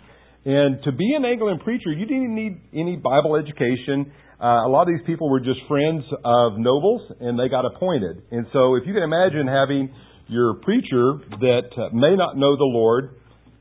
And 0.45 0.81
to 0.83 0.91
be 0.91 1.13
an 1.15 1.25
Anglican 1.25 1.59
preacher, 1.59 1.91
you 1.91 2.05
didn't 2.05 2.33
need 2.33 2.61
any 2.73 2.95
Bible 2.95 3.35
education. 3.35 4.11
Uh, 4.39 4.67
a 4.67 4.69
lot 4.69 4.83
of 4.83 4.89
these 4.89 5.05
people 5.07 5.29
were 5.29 5.39
just 5.39 5.59
friends 5.67 6.03
of 6.23 6.57
nobles, 6.57 7.01
and 7.19 7.39
they 7.39 7.49
got 7.49 7.65
appointed. 7.65 8.21
And 8.29 8.45
so, 8.53 8.75
if 8.75 8.83
you 8.85 8.93
can 8.93 9.01
imagine 9.01 9.47
having 9.47 9.89
your 10.27 10.55
preacher 10.55 11.17
that 11.41 11.69
uh, 11.75 11.89
may 11.93 12.15
not 12.15 12.37
know 12.37 12.55
the 12.55 12.69
Lord, 12.69 13.15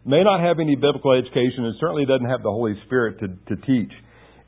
may 0.04 0.22
not 0.22 0.40
have 0.40 0.60
any 0.60 0.74
biblical 0.74 1.12
education, 1.12 1.64
and 1.64 1.74
certainly 1.80 2.04
doesn't 2.04 2.28
have 2.28 2.42
the 2.42 2.50
Holy 2.50 2.74
Spirit 2.84 3.18
to, 3.20 3.28
to 3.28 3.62
teach. 3.62 3.92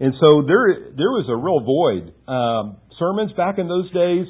And 0.01 0.13
so 0.21 0.43
there, 0.47 0.93
there 0.95 1.11
was 1.11 1.27
a 1.29 1.37
real 1.37 1.65
void. 1.65 2.13
Um, 2.29 2.77
sermons 2.99 3.33
back 3.33 3.59
in 3.59 3.67
those 3.67 3.91
days 3.93 4.27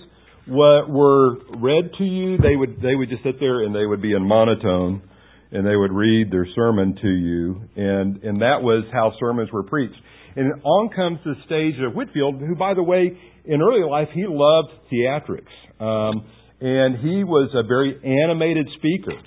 were, 0.46 0.86
were 0.86 1.36
read 1.58 1.90
to 1.98 2.04
you. 2.04 2.38
They 2.38 2.56
would, 2.56 2.80
they 2.80 2.94
would 2.94 3.10
just 3.10 3.22
sit 3.22 3.40
there 3.40 3.64
and 3.64 3.74
they 3.74 3.84
would 3.84 4.00
be 4.00 4.12
in 4.12 4.26
monotone 4.26 5.02
and 5.50 5.66
they 5.66 5.76
would 5.76 5.92
read 5.92 6.30
their 6.30 6.46
sermon 6.54 6.94
to 7.00 7.08
you, 7.08 7.62
and, 7.74 8.22
and 8.22 8.42
that 8.42 8.60
was 8.60 8.84
how 8.92 9.12
sermons 9.18 9.50
were 9.50 9.62
preached. 9.62 9.96
And 10.38 10.62
on 10.62 10.90
comes 10.94 11.18
the 11.24 11.34
stage 11.46 11.74
of 11.84 11.94
Whitefield, 11.94 12.38
who, 12.38 12.54
by 12.54 12.74
the 12.74 12.82
way, 12.82 13.10
in 13.44 13.60
early 13.60 13.82
life, 13.82 14.06
he 14.14 14.24
loved 14.28 14.68
theatrics. 14.86 15.50
Um, 15.82 16.30
and 16.60 16.98
he 16.98 17.24
was 17.24 17.50
a 17.54 17.66
very 17.66 17.98
animated 17.98 18.68
speaker. 18.78 19.18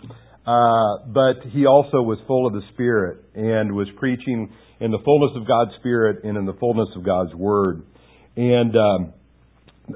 Uh, 0.47 1.11
but 1.11 1.51
he 1.51 1.65
also 1.65 2.01
was 2.01 2.17
full 2.27 2.47
of 2.47 2.53
the 2.53 2.61
Spirit 2.73 3.25
and 3.35 3.75
was 3.75 3.87
preaching 3.97 4.53
in 4.79 4.91
the 4.91 4.99
fullness 5.03 5.31
of 5.35 5.45
God's 5.45 5.71
Spirit 5.79 6.23
and 6.23 6.37
in 6.37 6.45
the 6.45 6.53
fullness 6.53 6.87
of 6.95 7.05
God's 7.05 7.35
Word. 7.35 7.83
And 8.37 8.73
um, 8.75 9.13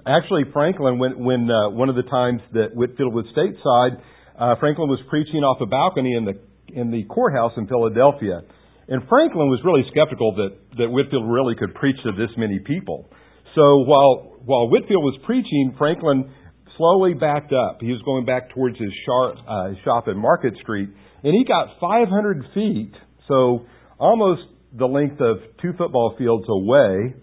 actually, 0.05 0.43
Franklin, 0.51 0.99
when, 0.99 1.23
when 1.23 1.49
uh, 1.49 1.69
one 1.69 1.87
of 1.87 1.95
the 1.95 2.03
times 2.03 2.41
that 2.51 2.75
Whitefield 2.75 3.13
was 3.13 3.25
stateside, 3.31 4.01
uh, 4.37 4.59
Franklin 4.59 4.89
was 4.89 4.99
preaching 5.09 5.47
off 5.47 5.61
a 5.61 5.65
balcony 5.65 6.13
in 6.13 6.25
the 6.25 6.33
in 6.67 6.91
the 6.91 7.03
courthouse 7.05 7.53
in 7.57 7.67
Philadelphia, 7.67 8.41
and 8.87 9.01
Franklin 9.09 9.49
was 9.49 9.59
really 9.63 9.83
skeptical 9.91 10.35
that 10.35 10.77
that 10.77 10.89
Whitefield 10.89 11.29
really 11.29 11.55
could 11.55 11.73
preach 11.75 11.97
to 12.03 12.11
this 12.11 12.29
many 12.37 12.59
people. 12.59 13.09
So 13.55 13.83
while 13.83 14.37
while 14.45 14.69
Whitefield 14.69 15.03
was 15.03 15.17
preaching, 15.25 15.75
Franklin 15.77 16.31
slowly 16.77 17.13
backed 17.13 17.53
up. 17.53 17.79
He 17.79 17.91
was 17.91 18.01
going 18.03 18.25
back 18.25 18.49
towards 18.53 18.77
his 18.77 18.91
shop, 19.05 19.35
uh, 19.47 19.69
shop 19.83 20.07
in 20.07 20.17
Market 20.17 20.53
Street, 20.61 20.89
and 21.23 21.33
he 21.33 21.45
got 21.45 21.79
500 21.79 22.45
feet, 22.53 22.91
so 23.27 23.65
almost 23.97 24.41
the 24.77 24.85
length 24.85 25.21
of 25.21 25.37
two 25.61 25.71
football 25.77 26.15
fields 26.17 26.45
away 26.49 27.15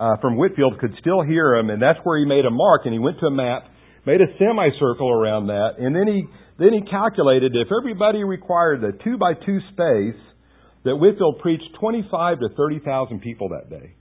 uh, 0.00 0.16
from 0.20 0.36
Whitefield, 0.36 0.80
could 0.80 0.94
still 0.98 1.22
hear 1.22 1.54
him, 1.54 1.68
and 1.68 1.80
that's 1.80 1.98
where 2.04 2.18
he 2.18 2.24
made 2.24 2.46
a 2.46 2.50
mark. 2.50 2.82
And 2.84 2.92
he 2.92 2.98
went 2.98 3.20
to 3.20 3.26
a 3.26 3.30
map, 3.30 3.64
made 4.06 4.20
a 4.20 4.26
semicircle 4.38 5.10
around 5.10 5.48
that, 5.48 5.76
and 5.78 5.94
then 5.94 6.06
he 6.06 6.24
then 6.58 6.72
he 6.72 6.82
calculated 6.90 7.52
if 7.54 7.68
everybody 7.72 8.22
required 8.24 8.84
a 8.84 8.92
two 9.04 9.16
by 9.16 9.32
two 9.34 9.60
space, 9.72 10.20
that 10.84 10.96
Whitefield 10.96 11.38
preached 11.40 11.68
25 11.78 12.40
to 12.40 12.48
30,000 12.56 13.20
people 13.20 13.50
that 13.50 13.70
day. 13.70 13.94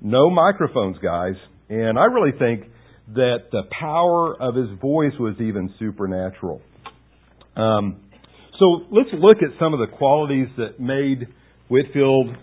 No 0.00 0.30
microphones, 0.30 0.96
guys. 1.02 1.34
And 1.68 1.98
I 1.98 2.04
really 2.04 2.36
think 2.38 2.70
that 3.14 3.48
the 3.50 3.62
power 3.78 4.40
of 4.40 4.54
his 4.54 4.68
voice 4.80 5.14
was 5.18 5.34
even 5.40 5.72
supernatural. 5.78 6.60
Um, 7.56 8.00
so 8.58 8.84
let's 8.90 9.10
look 9.12 9.38
at 9.38 9.58
some 9.58 9.72
of 9.72 9.80
the 9.80 9.96
qualities 9.96 10.48
that 10.56 10.78
made 10.78 11.28
Whitefield 11.68 12.36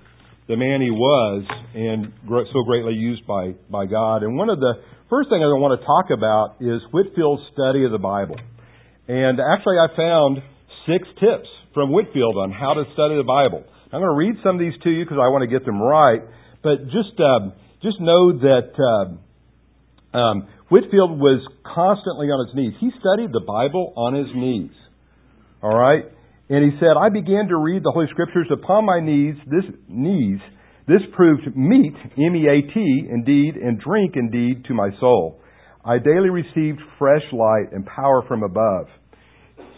the 0.47 0.55
man 0.55 0.81
he 0.81 0.91
was 0.91 1.43
and 1.73 2.13
so 2.29 2.63
greatly 2.65 2.93
used 2.93 3.25
by, 3.25 3.55
by 3.69 3.85
God. 3.85 4.21
And 4.21 4.37
one 4.37 4.49
of 4.49 4.59
the 4.59 4.73
first 5.09 5.29
things 5.29 5.41
I 5.41 5.57
want 5.57 5.79
to 5.79 5.85
talk 5.85 6.13
about 6.13 6.61
is 6.61 6.81
Whitefield's 6.93 7.41
study 7.53 7.83
of 7.85 7.91
the 7.91 8.01
Bible. 8.01 8.37
And 9.07 9.39
actually, 9.39 9.77
I 9.77 9.89
found 9.95 10.37
six 10.85 11.07
tips 11.19 11.49
from 11.73 11.91
Whitefield 11.91 12.37
on 12.37 12.51
how 12.51 12.73
to 12.73 12.85
study 12.93 13.17
the 13.17 13.25
Bible. 13.25 13.65
I'm 13.95 14.01
going 14.01 14.11
to 14.11 14.19
read 14.19 14.35
some 14.43 14.55
of 14.55 14.59
these 14.59 14.75
to 14.83 14.89
you 14.91 15.05
because 15.05 15.23
I 15.23 15.31
want 15.31 15.47
to 15.47 15.47
get 15.47 15.65
them 15.65 15.79
right. 15.79 16.19
But 16.59 16.91
just 16.91 17.15
um, 17.23 17.53
just 17.79 17.95
know 18.03 18.35
that 18.43 18.75
um, 18.75 19.07
um, 20.11 20.47
Whitefield 20.67 21.15
was 21.15 21.39
constantly 21.63 22.27
on 22.27 22.43
his 22.43 22.51
knees. 22.59 22.73
He 22.83 22.91
studied 22.99 23.31
the 23.31 23.39
Bible 23.39 23.93
on 23.95 24.13
his 24.13 24.27
knees. 24.35 24.75
All 25.63 25.71
right, 25.71 26.03
and 26.49 26.59
he 26.59 26.77
said, 26.77 26.99
"I 26.99 27.07
began 27.07 27.47
to 27.47 27.55
read 27.55 27.83
the 27.83 27.91
Holy 27.95 28.07
Scriptures 28.11 28.51
upon 28.51 28.83
my 28.83 28.99
knees. 28.99 29.35
This 29.47 29.63
knees. 29.87 30.43
This 30.87 31.01
proved 31.15 31.55
meat, 31.55 31.95
M-E-A-T, 32.19 33.07
indeed, 33.09 33.55
and 33.55 33.79
drink 33.79 34.15
indeed 34.17 34.65
to 34.65 34.73
my 34.73 34.89
soul." 34.99 35.39
I 35.85 35.99
daily 35.99 36.29
received 36.29 36.81
fresh 36.99 37.23
light 37.31 37.71
and 37.71 37.85
power 37.85 38.23
from 38.27 38.43
above. 38.43 38.87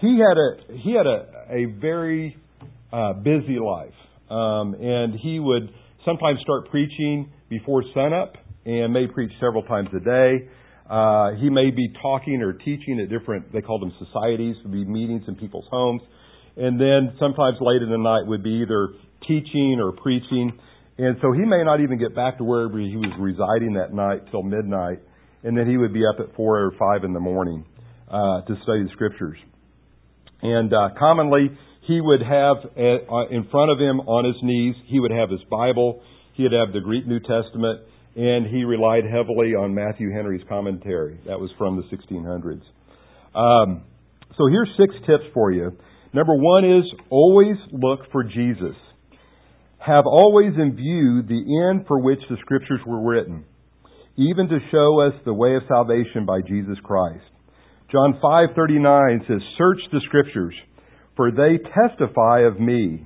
He 0.02 0.18
had 0.18 0.38
a 0.42 0.74
he 0.74 0.96
had 0.96 1.06
a 1.06 1.54
a 1.54 1.66
very 1.80 2.36
uh, 2.92 3.14
busy 3.14 3.60
life, 3.60 3.94
um, 4.30 4.76
and 4.80 5.20
he 5.20 5.40
would 5.40 5.70
sometimes 6.06 6.40
start 6.42 6.70
preaching 6.70 7.32
before 7.50 7.84
sunup 7.94 8.36
and 8.66 8.92
may 8.94 9.08
preach 9.08 9.32
several 9.40 9.64
times 9.64 9.90
a 9.96 10.04
day. 10.04 10.50
Uh, 10.90 11.32
he 11.40 11.50
may 11.50 11.70
be 11.72 11.90
talking 12.02 12.42
or 12.42 12.54
teaching 12.54 13.00
at 13.02 13.10
different 13.10 13.52
they 13.52 13.62
called 13.62 13.82
them 13.82 13.94
societies, 14.00 14.56
would 14.64 14.72
be 14.72 14.86
meetings 14.86 15.24
in 15.28 15.36
people's 15.36 15.68
homes, 15.70 16.02
and 16.56 16.80
then 16.80 17.16
sometimes 17.20 17.58
late 17.60 17.82
in 17.82 17.90
the 17.90 17.98
night 17.98 18.26
would 18.26 18.44
be 18.44 18.64
either 18.64 18.90
teaching 19.28 19.80
or 19.82 19.92
preaching. 19.92 20.52
And 20.98 21.18
so 21.22 21.32
he 21.32 21.46
may 21.46 21.64
not 21.64 21.82
even 21.82 22.00
get 22.00 22.16
back 22.16 22.38
to 22.40 22.44
wherever 22.44 22.80
he 22.80 22.96
was 22.96 23.12
residing 23.20 23.74
that 23.74 23.94
night 23.94 24.32
till 24.32 24.44
midnight 24.44 25.00
and 25.44 25.58
then 25.58 25.70
he 25.70 25.78
would 25.78 25.94
be 25.94 26.02
up 26.06 26.20
at 26.20 26.36
four 26.36 26.60
or 26.60 26.72
five 26.78 27.04
in 27.04 27.14
the 27.14 27.20
morning 27.20 27.66
uh, 28.10 28.42
to 28.42 28.56
study 28.64 28.84
the 28.84 28.90
scriptures. 28.94 29.38
And 30.42 30.74
uh, 30.74 30.90
commonly, 30.98 31.50
he 31.88 32.01
would 32.01 32.22
have 32.22 32.58
uh, 32.75 33.27
in 33.32 33.48
front 33.50 33.72
of 33.72 33.79
him 33.79 34.01
on 34.01 34.25
his 34.25 34.36
knees, 34.44 34.75
he 34.88 35.00
would 35.00 35.12
have 35.12 35.29
his 35.29 35.39
Bible, 35.50 36.01
he'd 36.34 36.51
have 36.51 36.74
the 36.74 36.82
Greek 36.82 37.08
New 37.08 37.20
Testament, 37.20 37.82
and 38.15 38.46
he 38.48 38.63
relied 38.63 39.06
heavily 39.06 39.56
on 39.56 39.74
Matthew 39.74 40.12
Henry's 40.12 40.44
commentary. 40.50 41.20
That 41.25 41.39
was 41.39 41.50
from 41.58 41.77
the 41.77 41.84
1600s. 41.84 42.62
Um, 43.34 43.84
so 44.38 44.48
here's 44.50 44.70
six 44.77 44.94
tips 45.06 45.25
for 45.34 45.51
you. 45.51 45.72
Number 46.13 46.36
one 46.36 46.65
is 46.65 46.84
always 47.10 47.56
look 47.72 48.12
for 48.12 48.24
Jesus. 48.24 48.75
Have 49.77 50.06
always 50.06 50.53
in 50.58 50.75
view 50.75 51.22
the 51.22 51.70
end 51.70 51.86
for 51.88 52.00
which 52.01 52.20
the 52.29 52.38
scriptures 52.41 52.82
were 52.86 53.01
written. 53.08 53.46
even 54.20 54.50
to 54.50 54.58
show 54.72 55.00
us 55.00 55.13
the 55.25 55.34
way 55.34 55.56
of 55.56 55.62
salvation 55.67 56.25
by 56.25 56.41
Jesus 56.41 56.77
Christ. 56.84 57.24
John 57.91 58.15
5:39 58.20 59.24
says, 59.27 59.44
"Search 59.58 59.79
the 59.91 60.01
scriptures, 60.01 60.56
for 61.18 61.32
they 61.32 61.58
testify 61.58 62.40
of 62.42 62.62
me." 62.62 63.06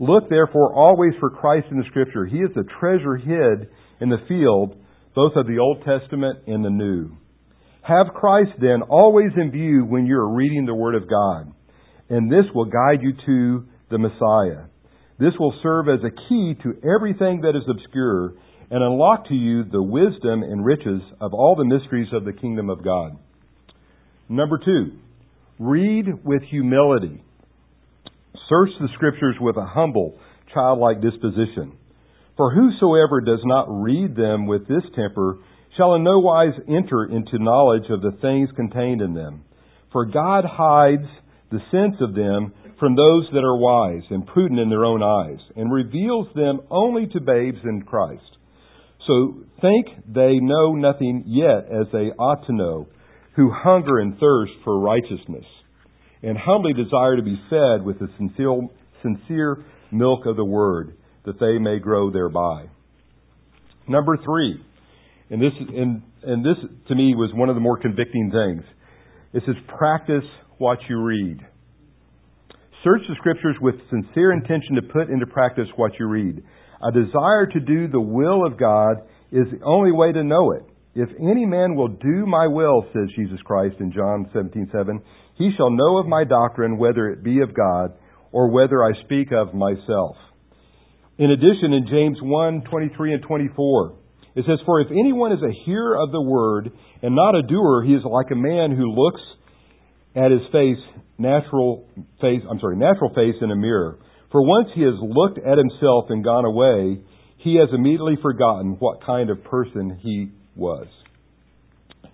Look 0.00 0.28
therefore 0.28 0.74
always 0.74 1.14
for 1.20 1.30
Christ 1.30 1.68
in 1.70 1.78
the 1.78 1.84
scripture. 1.84 2.24
He 2.24 2.38
is 2.38 2.52
the 2.54 2.64
treasure 2.64 3.14
hid 3.14 3.68
in 4.00 4.08
the 4.08 4.18
field, 4.26 4.74
both 5.14 5.36
of 5.36 5.46
the 5.46 5.60
Old 5.60 5.82
Testament 5.82 6.40
and 6.48 6.64
the 6.64 6.70
New. 6.70 7.10
Have 7.82 8.14
Christ 8.14 8.50
then 8.58 8.82
always 8.82 9.30
in 9.36 9.52
view 9.52 9.84
when 9.84 10.06
you 10.06 10.16
are 10.16 10.34
reading 10.34 10.64
the 10.66 10.74
Word 10.74 10.96
of 10.96 11.06
God, 11.06 11.52
and 12.10 12.32
this 12.32 12.46
will 12.54 12.64
guide 12.64 13.02
you 13.02 13.12
to 13.12 13.64
the 13.90 13.98
Messiah. 13.98 14.64
This 15.18 15.38
will 15.38 15.52
serve 15.62 15.88
as 15.88 16.02
a 16.02 16.10
key 16.10 16.54
to 16.62 16.74
everything 16.82 17.42
that 17.42 17.54
is 17.54 17.68
obscure 17.68 18.32
and 18.70 18.82
unlock 18.82 19.26
to 19.28 19.34
you 19.34 19.62
the 19.64 19.82
wisdom 19.82 20.42
and 20.42 20.64
riches 20.64 21.02
of 21.20 21.34
all 21.34 21.54
the 21.54 21.64
mysteries 21.64 22.12
of 22.12 22.24
the 22.24 22.32
kingdom 22.32 22.68
of 22.70 22.82
God. 22.82 23.12
Number 24.28 24.58
two, 24.58 24.92
read 25.60 26.24
with 26.24 26.42
humility. 26.42 27.22
Search 28.48 28.70
the 28.80 28.88
scriptures 28.94 29.36
with 29.40 29.56
a 29.56 29.66
humble, 29.66 30.18
childlike 30.52 31.00
disposition. 31.00 31.78
For 32.36 32.52
whosoever 32.52 33.20
does 33.20 33.40
not 33.44 33.66
read 33.68 34.16
them 34.16 34.46
with 34.46 34.66
this 34.66 34.82
temper 34.94 35.38
shall 35.76 35.94
in 35.94 36.04
no 36.04 36.18
wise 36.18 36.54
enter 36.68 37.04
into 37.04 37.38
knowledge 37.38 37.88
of 37.90 38.02
the 38.02 38.16
things 38.20 38.48
contained 38.56 39.00
in 39.00 39.14
them. 39.14 39.44
For 39.92 40.04
God 40.04 40.44
hides 40.44 41.06
the 41.50 41.60
sense 41.70 41.96
of 42.00 42.14
them 42.14 42.52
from 42.78 42.96
those 42.96 43.28
that 43.32 43.44
are 43.44 43.56
wise 43.56 44.02
and 44.10 44.26
prudent 44.26 44.60
in 44.60 44.68
their 44.68 44.84
own 44.84 45.02
eyes, 45.02 45.38
and 45.54 45.72
reveals 45.72 46.26
them 46.34 46.60
only 46.70 47.06
to 47.06 47.20
babes 47.20 47.58
in 47.62 47.82
Christ. 47.82 48.22
So 49.06 49.44
think 49.60 49.86
they 50.12 50.38
know 50.40 50.74
nothing 50.74 51.24
yet 51.26 51.66
as 51.70 51.86
they 51.92 52.10
ought 52.18 52.46
to 52.46 52.52
know, 52.52 52.88
who 53.36 53.52
hunger 53.52 53.98
and 53.98 54.18
thirst 54.18 54.52
for 54.64 54.80
righteousness, 54.80 55.44
and 56.24 56.38
humbly 56.38 56.72
desire 56.72 57.16
to 57.16 57.22
be 57.22 57.38
fed 57.50 57.84
with 57.84 57.98
the 57.98 58.08
sincere, 58.16 58.68
sincere 59.02 59.64
milk 59.92 60.26
of 60.26 60.36
the 60.36 60.44
word, 60.44 60.96
that 61.26 61.38
they 61.38 61.58
may 61.58 61.78
grow 61.78 62.10
thereby. 62.10 62.64
Number 63.86 64.16
three, 64.24 64.64
and 65.30 65.40
this, 65.40 65.52
and, 65.58 66.02
and 66.22 66.44
this 66.44 66.56
to 66.88 66.94
me 66.94 67.14
was 67.14 67.30
one 67.34 67.48
of 67.48 67.54
the 67.54 67.60
more 67.60 67.78
convicting 67.78 68.30
things. 68.30 68.64
It 69.34 69.42
says, 69.46 69.56
practice 69.76 70.24
what 70.58 70.78
you 70.88 71.02
read. 71.02 71.38
Search 72.82 73.02
the 73.08 73.14
scriptures 73.18 73.56
with 73.60 73.74
sincere 73.90 74.32
intention 74.32 74.76
to 74.76 74.82
put 74.82 75.10
into 75.10 75.26
practice 75.26 75.68
what 75.76 75.92
you 75.98 76.06
read. 76.06 76.42
A 76.82 76.92
desire 76.92 77.46
to 77.52 77.60
do 77.60 77.88
the 77.88 78.00
will 78.00 78.46
of 78.46 78.58
God 78.58 78.96
is 79.32 79.46
the 79.50 79.64
only 79.64 79.92
way 79.92 80.12
to 80.12 80.22
know 80.22 80.52
it. 80.52 80.62
If 80.94 81.08
any 81.18 81.44
man 81.44 81.74
will 81.74 81.88
do 81.88 82.24
my 82.26 82.46
will, 82.46 82.84
says 82.92 83.08
Jesus 83.16 83.40
Christ 83.44 83.76
in 83.80 83.90
John 83.90 84.30
17:7, 84.32 85.00
he 85.36 85.50
shall 85.56 85.70
know 85.70 85.98
of 85.98 86.06
my 86.06 86.24
doctrine 86.24 86.78
whether 86.78 87.08
it 87.08 87.22
be 87.22 87.40
of 87.40 87.54
God 87.54 87.94
or 88.32 88.50
whether 88.50 88.84
I 88.84 88.92
speak 89.04 89.28
of 89.32 89.54
myself. 89.54 90.16
In 91.18 91.30
addition, 91.30 91.72
in 91.72 91.86
James 91.88 92.18
1:23 92.20 93.14
and 93.14 93.22
24, 93.22 93.94
it 94.34 94.44
says, 94.46 94.58
For 94.66 94.80
if 94.80 94.90
anyone 94.90 95.32
is 95.32 95.42
a 95.42 95.64
hearer 95.64 95.96
of 95.96 96.10
the 96.10 96.20
word 96.20 96.72
and 97.02 97.14
not 97.14 97.36
a 97.36 97.42
doer, 97.42 97.84
he 97.86 97.94
is 97.94 98.02
like 98.04 98.30
a 98.32 98.36
man 98.36 98.76
who 98.76 98.90
looks 98.90 99.20
at 100.16 100.30
his 100.30 100.42
face, 100.50 100.82
natural 101.18 101.88
face, 102.20 102.42
I'm 102.50 102.58
sorry, 102.58 102.76
natural 102.76 103.10
face 103.14 103.36
in 103.40 103.50
a 103.50 103.56
mirror. 103.56 103.98
For 104.32 104.42
once 104.44 104.68
he 104.74 104.82
has 104.82 104.94
looked 105.00 105.38
at 105.38 105.58
himself 105.58 106.06
and 106.08 106.24
gone 106.24 106.44
away, 106.44 107.00
he 107.38 107.56
has 107.56 107.68
immediately 107.72 108.16
forgotten 108.20 108.76
what 108.80 109.04
kind 109.04 109.30
of 109.30 109.44
person 109.44 110.00
he 110.02 110.30
was. 110.56 110.88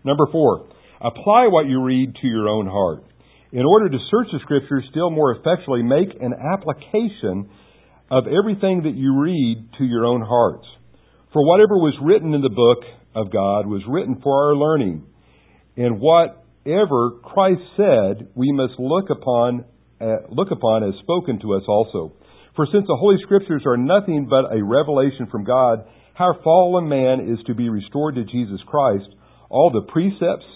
Number 0.04 0.26
four, 0.30 0.68
apply 1.00 1.46
what 1.48 1.66
you 1.66 1.82
read 1.82 2.14
to 2.20 2.26
your 2.26 2.48
own 2.48 2.66
heart. 2.66 3.04
In 3.52 3.66
order 3.66 3.88
to 3.88 3.98
search 4.10 4.28
the 4.32 4.38
scriptures 4.42 4.84
still 4.90 5.10
more 5.10 5.32
effectually, 5.32 5.82
make 5.82 6.10
an 6.20 6.32
application 6.32 7.50
of 8.10 8.24
everything 8.26 8.82
that 8.84 8.94
you 8.94 9.18
read 9.20 9.68
to 9.78 9.84
your 9.84 10.06
own 10.06 10.20
hearts. 10.22 10.66
For 11.32 11.44
whatever 11.44 11.76
was 11.76 11.94
written 12.02 12.32
in 12.34 12.42
the 12.42 12.48
book 12.48 12.84
of 13.14 13.32
God 13.32 13.66
was 13.66 13.82
written 13.88 14.20
for 14.22 14.46
our 14.46 14.54
learning. 14.54 15.04
And 15.76 16.00
whatever 16.00 17.18
Christ 17.24 17.62
said, 17.76 18.28
we 18.34 18.52
must 18.52 18.74
look 18.78 19.10
upon, 19.10 19.64
uh, 20.00 20.26
look 20.28 20.50
upon 20.52 20.84
as 20.84 20.94
spoken 21.02 21.40
to 21.40 21.54
us 21.54 21.62
also. 21.66 22.14
For 22.54 22.66
since 22.70 22.84
the 22.86 22.96
Holy 22.96 23.16
Scriptures 23.22 23.62
are 23.66 23.76
nothing 23.76 24.28
but 24.30 24.54
a 24.54 24.62
revelation 24.62 25.26
from 25.30 25.44
God, 25.44 25.84
how 26.14 26.38
fallen 26.44 26.88
man 26.88 27.20
is 27.20 27.38
to 27.46 27.54
be 27.54 27.68
restored 27.68 28.14
to 28.14 28.24
Jesus 28.24 28.60
Christ, 28.66 29.08
all 29.48 29.70
the 29.70 29.90
precepts, 29.90 30.46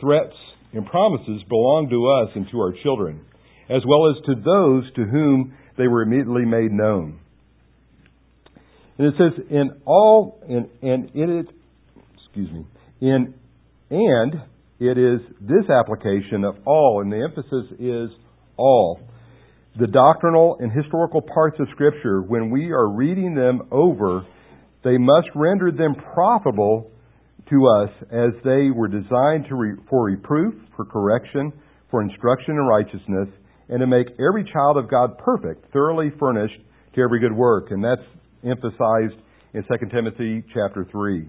threats, 0.00 0.34
and 0.72 0.86
promises 0.86 1.42
belong 1.48 1.88
to 1.90 2.08
us 2.08 2.30
and 2.34 2.46
to 2.50 2.58
our 2.58 2.72
children, 2.82 3.24
as 3.68 3.82
well 3.86 4.10
as 4.10 4.16
to 4.26 4.34
those 4.34 4.92
to 4.94 5.04
whom 5.04 5.54
they 5.76 5.88
were 5.88 6.02
immediately 6.02 6.44
made 6.44 6.72
known 6.72 7.18
and 8.98 9.06
it 9.06 9.14
says, 9.18 9.44
in 9.50 9.70
all, 9.86 10.40
and, 10.48 10.68
and 10.82 11.10
it, 11.14 11.46
excuse 12.14 12.50
me, 12.52 12.66
in, 13.00 13.34
and 13.90 14.34
it 14.78 14.98
is 14.98 15.20
this 15.40 15.68
application 15.70 16.44
of 16.44 16.56
all, 16.66 17.00
and 17.02 17.10
the 17.10 17.26
emphasis 17.28 17.72
is 17.80 18.10
all. 18.56 19.00
The 19.78 19.86
doctrinal 19.86 20.58
and 20.60 20.70
historical 20.70 21.22
parts 21.22 21.56
of 21.58 21.66
Scripture, 21.72 22.20
when 22.20 22.50
we 22.50 22.70
are 22.70 22.88
reading 22.88 23.34
them 23.34 23.62
over, 23.70 24.26
they 24.84 24.98
must 24.98 25.28
render 25.34 25.72
them 25.72 25.94
profitable 26.14 26.90
to 27.50 27.66
us 27.66 27.90
as 28.10 28.32
they 28.44 28.70
were 28.74 28.88
designed 28.88 29.46
re, 29.50 29.74
for 29.88 30.04
reproof, 30.04 30.54
for 30.76 30.84
correction, 30.84 31.52
for 31.90 32.02
instruction 32.02 32.54
in 32.54 32.66
righteousness, 32.66 33.28
and 33.68 33.80
to 33.80 33.86
make 33.86 34.06
every 34.18 34.44
child 34.52 34.76
of 34.76 34.90
God 34.90 35.18
perfect, 35.18 35.72
thoroughly 35.72 36.10
furnished 36.18 36.58
to 36.94 37.00
every 37.00 37.20
good 37.20 37.34
work. 37.34 37.70
And 37.70 37.82
that's 37.82 38.06
emphasized 38.44 39.20
in 39.54 39.62
2 39.62 39.86
Timothy 39.90 40.42
chapter 40.54 40.86
3. 40.90 41.28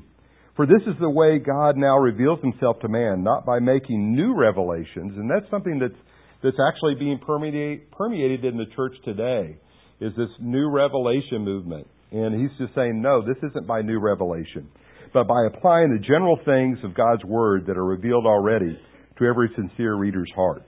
For 0.55 0.65
this 0.67 0.81
is 0.85 0.93
the 0.99 1.09
way 1.09 1.39
God 1.39 1.77
now 1.77 1.97
reveals 1.97 2.39
himself 2.41 2.79
to 2.81 2.87
man, 2.87 3.23
not 3.23 3.45
by 3.45 3.59
making 3.59 4.15
new 4.15 4.35
revelations, 4.35 5.17
and 5.17 5.29
that's 5.29 5.49
something 5.49 5.79
that's, 5.79 5.99
that's 6.43 6.57
actually 6.69 6.95
being 6.95 7.19
permeate, 7.25 7.91
permeated 7.91 8.45
in 8.45 8.57
the 8.57 8.67
church 8.75 8.93
today, 9.03 9.57
is 9.99 10.11
this 10.15 10.29
new 10.39 10.69
revelation 10.69 11.43
movement. 11.43 11.87
And 12.11 12.39
he's 12.39 12.55
just 12.59 12.75
saying, 12.75 13.01
no, 13.01 13.25
this 13.25 13.37
isn't 13.49 13.65
by 13.65 13.81
new 13.81 13.99
revelation, 13.99 14.69
but 15.13 15.27
by 15.27 15.45
applying 15.45 15.91
the 15.91 15.99
general 15.99 16.39
things 16.43 16.79
of 16.83 16.95
God's 16.95 17.23
Word 17.23 17.65
that 17.67 17.77
are 17.77 17.85
revealed 17.85 18.25
already 18.25 18.79
to 19.19 19.25
every 19.25 19.49
sincere 19.55 19.95
reader's 19.95 20.31
heart. 20.35 20.63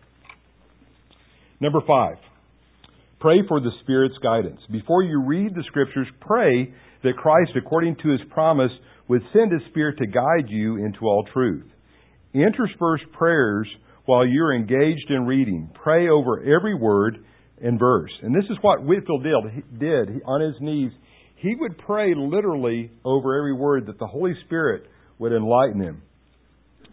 Number 1.60 1.82
five, 1.88 2.18
Pray 3.26 3.40
for 3.48 3.60
the 3.60 3.72
Spirit's 3.82 4.18
guidance. 4.22 4.60
Before 4.72 5.02
you 5.02 5.20
read 5.20 5.56
the 5.56 5.64
Scriptures, 5.66 6.08
pray 6.20 6.72
that 7.04 7.18
Christ, 7.18 7.52
according 7.56 7.96
to 8.04 8.10
His 8.10 8.22
promise, 8.30 8.70
would 9.08 9.24
send 9.34 9.52
His 9.52 9.62
Spirit 9.72 9.98
to 9.98 10.06
guide 10.06 10.48
you 10.48 10.76
into 10.76 11.06
all 11.06 11.26
truth. 11.34 11.66
Intersperse 12.36 13.02
prayers 13.14 13.68
while 14.06 14.28
you're 14.28 14.54
engaged 14.54 15.10
in 15.10 15.26
reading. 15.26 15.72
Pray 15.74 16.08
over 16.10 16.40
every 16.42 16.76
word 16.76 17.18
and 17.62 17.80
verse. 17.80 18.12
And 18.22 18.36
this 18.36 18.44
is 18.52 18.58
what 18.62 18.84
Whitefield 18.84 19.24
did. 19.24 19.80
did. 19.80 20.22
On 20.26 20.42
his 20.42 20.56
knees, 20.60 20.92
he 21.36 21.56
would 21.56 21.78
pray 21.78 22.14
literally 22.16 22.92
over 23.04 23.38
every 23.38 23.54
word 23.54 23.88
that 23.88 24.00
the 24.00 24.08
Holy 24.08 24.34
Spirit 24.46 24.84
would 25.20 25.32
enlighten 25.32 25.82
him. 25.82 26.02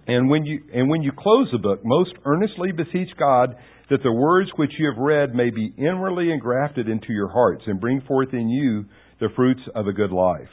And 0.06 0.28
when 0.28 0.44
you 0.44 0.62
and 0.74 0.90
when 0.90 1.02
you 1.02 1.12
close 1.16 1.48
the 1.52 1.58
book, 1.58 1.80
most 1.84 2.12
earnestly 2.24 2.72
beseech 2.72 3.10
God 3.18 3.54
that 3.88 4.02
the 4.02 4.12
words 4.12 4.50
which 4.56 4.72
you 4.78 4.86
have 4.86 4.98
read 4.98 5.34
may 5.34 5.50
be 5.50 5.72
inwardly 5.78 6.32
engrafted 6.32 6.88
into 6.88 7.12
your 7.12 7.28
hearts 7.28 7.62
and 7.66 7.80
bring 7.80 8.00
forth 8.02 8.32
in 8.32 8.48
you 8.48 8.84
the 9.20 9.28
fruits 9.36 9.60
of 9.74 9.86
a 9.86 9.92
good 9.92 10.10
life. 10.10 10.48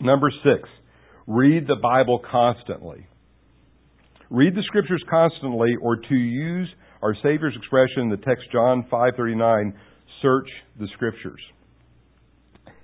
Number 0.00 0.32
six, 0.42 0.68
read 1.28 1.66
the 1.68 1.76
Bible 1.80 2.20
constantly. 2.28 3.06
Read 4.30 4.54
the 4.56 4.62
scriptures 4.66 5.04
constantly, 5.08 5.76
or 5.80 5.96
to 5.96 6.14
use 6.14 6.68
our 7.02 7.14
Savior's 7.22 7.54
expression 7.56 8.08
the 8.08 8.16
text 8.16 8.50
John 8.50 8.84
5:39, 8.90 9.74
search 10.22 10.48
the 10.80 10.88
scriptures. 10.88 11.40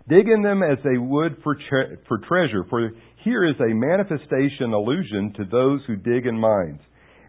Dig 0.09 0.27
in 0.29 0.43
them 0.43 0.63
as 0.63 0.79
they 0.85 0.97
would 0.97 1.37
for, 1.43 1.55
tre- 1.55 1.97
for 2.07 2.19
treasure, 2.19 2.65
for 2.71 2.91
here 3.25 3.45
is 3.45 3.57
a 3.61 3.75
manifestation 3.75 4.73
allusion 4.73 5.35
to 5.37 5.45
those 5.45 5.81
who 5.87 5.97
dig 5.97 6.27
in 6.27 6.39
mines. 6.39 6.81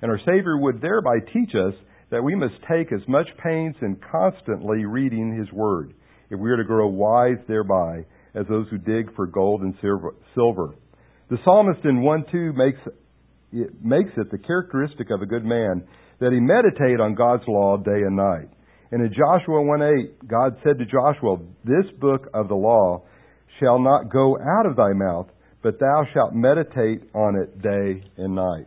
And 0.01 0.09
our 0.09 0.19
Savior 0.19 0.57
would 0.57 0.81
thereby 0.81 1.17
teach 1.33 1.51
us 1.55 1.73
that 2.09 2.23
we 2.23 2.35
must 2.35 2.55
take 2.71 2.91
as 2.93 3.05
much 3.07 3.27
pains 3.43 3.75
in 3.81 3.99
constantly 4.11 4.85
reading 4.85 5.37
His 5.37 5.51
Word 5.51 5.93
if 6.29 6.39
we 6.39 6.49
are 6.51 6.57
to 6.57 6.63
grow 6.63 6.87
wise 6.87 7.37
thereby 7.47 8.05
as 8.33 8.45
those 8.47 8.67
who 8.69 8.77
dig 8.77 9.13
for 9.15 9.27
gold 9.27 9.61
and 9.61 9.75
silver. 9.81 10.75
The 11.29 11.37
psalmist 11.43 11.83
in 11.83 12.01
1 12.01 12.25
2 12.31 12.53
makes 12.53 12.79
it, 13.51 13.83
makes 13.83 14.11
it 14.17 14.31
the 14.31 14.37
characteristic 14.37 15.09
of 15.11 15.21
a 15.21 15.25
good 15.25 15.43
man 15.43 15.83
that 16.19 16.31
he 16.31 16.39
meditate 16.39 16.99
on 16.99 17.15
God's 17.15 17.43
law 17.47 17.77
day 17.77 18.01
and 18.05 18.15
night. 18.15 18.49
And 18.91 19.03
in 19.03 19.13
Joshua 19.13 19.61
1 19.61 19.81
8, 19.81 20.27
God 20.27 20.57
said 20.63 20.79
to 20.79 20.85
Joshua, 20.85 21.37
This 21.63 21.85
book 21.99 22.27
of 22.33 22.47
the 22.47 22.55
law 22.55 23.03
shall 23.59 23.79
not 23.79 24.11
go 24.11 24.37
out 24.37 24.65
of 24.65 24.75
thy 24.75 24.93
mouth, 24.93 25.27
but 25.61 25.79
thou 25.79 26.03
shalt 26.13 26.33
meditate 26.33 27.03
on 27.13 27.35
it 27.35 27.61
day 27.61 28.03
and 28.17 28.35
night. 28.35 28.65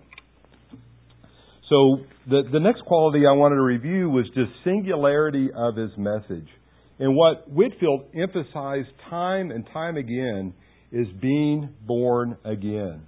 So 1.68 2.04
the, 2.28 2.42
the 2.52 2.60
next 2.60 2.82
quality 2.84 3.20
I 3.26 3.32
wanted 3.32 3.56
to 3.56 3.62
review 3.62 4.10
was 4.10 4.26
just 4.34 4.50
singularity 4.62 5.48
of 5.56 5.74
his 5.74 5.90
message. 5.96 6.48
And 6.98 7.16
what 7.16 7.48
Whitefield 7.50 8.04
emphasized 8.14 8.88
time 9.08 9.50
and 9.50 9.66
time 9.72 9.96
again 9.96 10.54
is 10.92 11.06
being 11.20 11.70
born 11.86 12.36
again. 12.44 13.06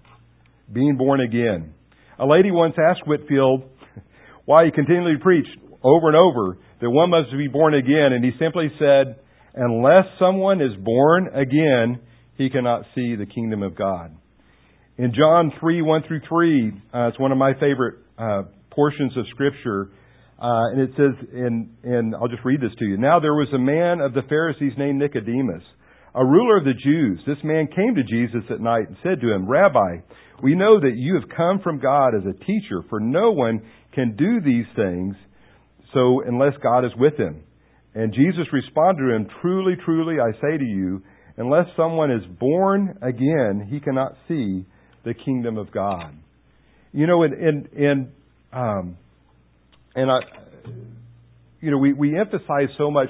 Being 0.73 0.97
born 0.97 1.21
again. 1.21 1.75
A 2.19 2.27
lady 2.27 2.51
once 2.51 2.75
asked 2.91 3.07
Whitefield 3.07 3.65
why 4.47 4.65
he 4.65 4.71
continually 4.73 5.19
preached 5.21 5.59
over 5.83 6.09
and 6.09 6.17
over 6.17 6.59
that 6.85 6.91
one 6.91 7.09
must 7.09 7.31
be 7.33 7.49
born 7.49 7.73
again, 7.73 8.13
and 8.13 8.23
he 8.23 8.33
simply 8.39 8.69
said, 8.79 9.17
Unless 9.55 10.05
someone 10.19 10.61
is 10.61 10.77
born 10.85 11.29
again, 11.29 11.99
he 12.37 12.51
cannot 12.51 12.83
see 12.95 13.17
the 13.17 13.25
kingdom 13.25 13.63
of 13.63 13.75
God. 13.75 14.15
In 14.99 15.15
John 15.17 15.51
3, 15.59 15.81
1 15.81 16.03
through 16.07 16.21
3, 16.29 16.73
uh, 16.93 17.09
it's 17.09 17.19
one 17.19 17.33
of 17.33 17.39
my 17.39 17.55
favorite 17.55 18.05
uh, 18.19 18.43
portions 18.71 19.17
of 19.17 19.25
Scripture. 19.31 19.93
Uh, 20.39 20.69
and 20.73 20.81
it 20.83 20.91
says, 20.91 21.27
in, 21.33 21.71
and 21.85 22.15
I'll 22.15 22.29
just 22.29 22.45
read 22.45 22.61
this 22.61 22.77
to 22.79 22.85
you. 22.85 22.99
Now 22.99 23.19
there 23.19 23.33
was 23.33 23.49
a 23.55 23.59
man 23.59 24.03
of 24.03 24.13
the 24.13 24.29
Pharisees 24.29 24.73
named 24.77 24.99
Nicodemus, 24.99 25.63
a 26.15 26.23
ruler 26.23 26.59
of 26.59 26.65
the 26.65 26.75
Jews. 26.85 27.19
This 27.27 27.43
man 27.43 27.67
came 27.75 27.95
to 27.95 28.03
Jesus 28.03 28.45
at 28.51 28.61
night 28.61 28.89
and 28.89 28.97
said 29.03 29.23
to 29.23 29.33
him, 29.33 29.49
Rabbi, 29.49 30.05
we 30.43 30.55
know 30.55 30.79
that 30.81 30.97
you 30.97 31.19
have 31.19 31.35
come 31.35 31.61
from 31.65 31.81
God 31.81 32.09
as 32.15 32.27
a 32.29 32.45
teacher, 32.45 32.85
for 32.91 33.01
no 33.01 33.31
one 33.31 33.63
can 33.95 34.17
do 34.17 34.43
these 34.43 34.67
things 34.77 35.17
so 35.95 36.23
unless 36.27 36.53
God 36.63 36.85
is 36.85 36.93
with 36.97 37.17
him. 37.17 37.45
And 37.95 38.13
Jesus 38.13 38.47
responded 38.53 39.03
to 39.03 39.15
him, 39.15 39.29
Truly, 39.41 39.75
truly, 39.85 40.17
I 40.21 40.33
say 40.41 40.59
to 40.59 40.65
you, 40.65 41.03
unless 41.37 41.67
someone 41.77 42.11
is 42.11 42.23
born 42.39 42.99
again, 43.03 43.69
he 43.71 43.81
cannot 43.81 44.17
see 44.27 44.67
the 45.05 45.15
kingdom 45.15 45.57
of 45.57 45.71
God. 45.71 46.15
You 46.93 47.07
know, 47.07 47.23
and 47.23 47.35
and 47.35 47.69
and 47.73 48.13
um, 48.53 48.97
and 49.95 50.11
I, 50.11 50.19
you 51.61 51.71
know, 51.71 51.79
we 51.79 51.93
we 51.93 52.19
emphasize 52.19 52.69
so 52.77 52.91
much 52.91 53.09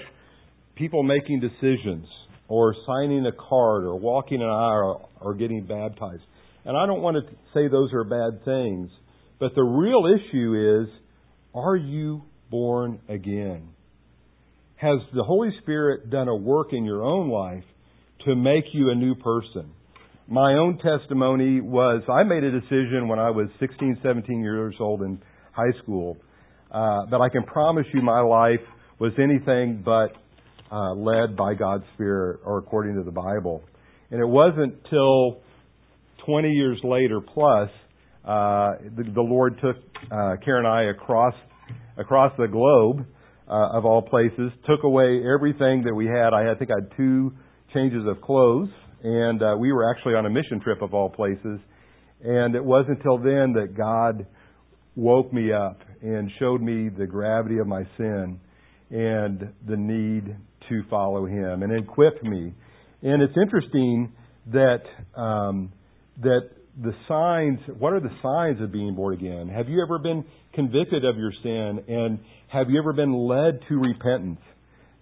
people 0.76 1.02
making 1.02 1.40
decisions 1.40 2.06
or 2.48 2.74
signing 2.86 3.24
a 3.26 3.32
card 3.32 3.84
or 3.84 3.98
walking 3.98 4.42
an 4.42 4.48
aisle 4.48 5.08
or 5.20 5.34
getting 5.34 5.64
baptized. 5.64 6.22
And 6.64 6.76
I 6.76 6.86
don't 6.86 7.02
want 7.02 7.16
to 7.16 7.34
say 7.54 7.68
those 7.68 7.92
are 7.92 8.04
bad 8.04 8.44
things, 8.44 8.90
but 9.38 9.54
the 9.54 9.62
real 9.62 10.04
issue 10.06 10.82
is, 10.82 10.88
are 11.54 11.76
you 11.76 12.22
born 12.50 13.00
again? 13.08 13.68
Has 14.76 14.98
the 15.14 15.22
Holy 15.22 15.50
Spirit 15.62 16.10
done 16.10 16.28
a 16.28 16.34
work 16.34 16.68
in 16.72 16.84
your 16.84 17.02
own 17.02 17.30
life 17.30 17.64
to 18.24 18.34
make 18.34 18.64
you 18.72 18.90
a 18.90 18.94
new 18.94 19.14
person? 19.14 19.72
My 20.26 20.54
own 20.54 20.78
testimony 20.78 21.60
was 21.60 22.02
I 22.08 22.22
made 22.22 22.44
a 22.44 22.50
decision 22.50 23.08
when 23.08 23.18
I 23.18 23.30
was 23.30 23.48
16, 23.60 23.98
17 24.02 24.40
years 24.40 24.74
old 24.80 25.02
in 25.02 25.20
high 25.52 25.78
school 25.82 26.16
uh, 26.70 27.06
that 27.10 27.20
I 27.20 27.28
can 27.28 27.44
promise 27.44 27.86
you 27.92 28.02
my 28.02 28.20
life 28.20 28.60
was 28.98 29.12
anything 29.18 29.82
but 29.84 30.12
uh, 30.72 30.94
led 30.94 31.36
by 31.36 31.54
God's 31.54 31.84
Spirit 31.94 32.40
or 32.44 32.58
according 32.58 32.96
to 32.96 33.02
the 33.02 33.12
Bible. 33.12 33.62
And 34.10 34.20
it 34.20 34.26
wasn't 34.26 34.82
till 34.90 35.40
20 36.26 36.48
years 36.48 36.80
later 36.82 37.20
plus 37.20 37.68
uh, 38.24 38.72
the, 38.96 39.04
the 39.14 39.20
Lord 39.20 39.60
took 39.62 39.76
uh, 40.10 40.36
Karen 40.44 40.64
and 40.64 40.68
I 40.68 40.84
across 40.84 41.34
across 41.96 42.32
the 42.38 42.48
globe 42.48 43.06
uh, 43.48 43.76
of 43.76 43.84
all 43.84 44.02
places, 44.02 44.50
took 44.66 44.84
away 44.84 45.22
everything 45.34 45.82
that 45.84 45.94
we 45.94 46.06
had. 46.06 46.34
I, 46.34 46.42
had, 46.42 46.56
I 46.56 46.58
think 46.58 46.70
I 46.70 46.82
had 46.82 46.96
two 46.96 47.32
changes 47.72 48.06
of 48.06 48.20
clothes 48.20 48.70
and 49.04 49.42
uh, 49.42 49.54
we 49.58 49.70
were 49.70 49.88
actually 49.88 50.14
on 50.14 50.24
a 50.24 50.30
mission 50.30 50.60
trip 50.60 50.80
of 50.80 50.94
all 50.94 51.10
places. 51.10 51.60
And 52.24 52.54
it 52.54 52.64
wasn't 52.64 52.98
until 52.98 53.18
then 53.18 53.52
that 53.52 53.74
God 53.76 54.26
woke 54.96 55.30
me 55.30 55.52
up 55.52 55.80
and 56.00 56.30
showed 56.38 56.62
me 56.62 56.88
the 56.88 57.06
gravity 57.06 57.58
of 57.58 57.66
my 57.66 57.82
sin 57.98 58.40
and 58.90 59.52
the 59.68 59.76
need 59.76 60.34
to 60.70 60.82
follow 60.88 61.26
Him 61.26 61.62
and 61.62 61.78
equipped 61.78 62.24
me. 62.24 62.54
And 63.02 63.22
it's 63.22 63.34
interesting 63.36 64.10
that 64.52 64.82
um, 65.14 65.70
that 66.22 66.48
the 66.82 66.92
signs. 67.08 67.60
What 67.78 67.92
are 67.92 68.00
the 68.00 68.14
signs 68.22 68.62
of 68.62 68.72
being 68.72 68.94
born 68.94 69.14
again? 69.14 69.48
Have 69.48 69.68
you 69.68 69.82
ever 69.82 69.98
been 69.98 70.24
convicted 70.54 71.04
of 71.04 71.16
your 71.16 71.32
sin 71.42 71.84
and 71.88 72.18
have 72.48 72.70
you 72.70 72.78
ever 72.78 72.92
been 72.92 73.12
led 73.12 73.60
to 73.68 73.74
repentance? 73.76 74.40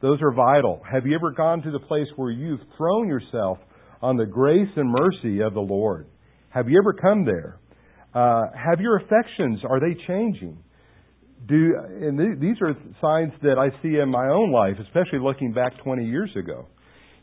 Those 0.00 0.18
are 0.20 0.32
vital. 0.32 0.82
Have 0.90 1.06
you 1.06 1.14
ever 1.14 1.30
gone 1.30 1.62
to 1.62 1.70
the 1.70 1.78
place 1.78 2.08
where 2.16 2.30
you've 2.30 2.60
thrown 2.76 3.08
yourself 3.08 3.58
on 4.02 4.16
the 4.16 4.26
grace 4.26 4.68
and 4.76 4.90
mercy 4.90 5.40
of 5.40 5.54
the 5.54 5.60
Lord. 5.60 6.06
Have 6.50 6.68
you 6.68 6.78
ever 6.82 6.92
come 6.92 7.24
there? 7.24 7.58
Uh, 8.14 8.42
have 8.52 8.80
your 8.80 8.98
affections, 8.98 9.60
are 9.68 9.80
they 9.80 9.94
changing? 10.06 10.58
Do, 11.46 11.72
and 11.88 12.18
th- 12.18 12.38
these 12.40 12.56
are 12.60 12.74
signs 13.00 13.32
that 13.42 13.58
I 13.58 13.70
see 13.80 13.96
in 13.98 14.10
my 14.10 14.28
own 14.28 14.52
life, 14.52 14.74
especially 14.80 15.20
looking 15.20 15.52
back 15.52 15.72
20 15.82 16.04
years 16.04 16.30
ago. 16.36 16.66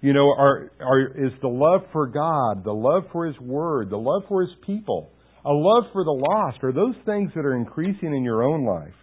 You 0.02 0.14
know, 0.14 0.30
are, 0.30 0.72
are, 0.80 1.08
is 1.08 1.34
the 1.42 1.50
love 1.50 1.82
for 1.92 2.08
God, 2.08 2.64
the 2.64 2.74
love 2.74 3.04
for 3.12 3.26
His 3.26 3.38
Word, 3.40 3.90
the 3.90 3.98
love 3.98 4.24
for 4.30 4.42
His 4.42 4.52
people, 4.66 5.12
a 5.46 5.52
love 5.52 5.86
for 5.92 6.04
the 6.04 6.12
lost, 6.12 6.64
are 6.64 6.72
those 6.72 6.96
things 7.06 7.32
that 7.36 7.46
are 7.46 7.56
increasing 7.56 8.16
in 8.16 8.24
your 8.24 8.44
own 8.44 8.66
life? 8.66 8.94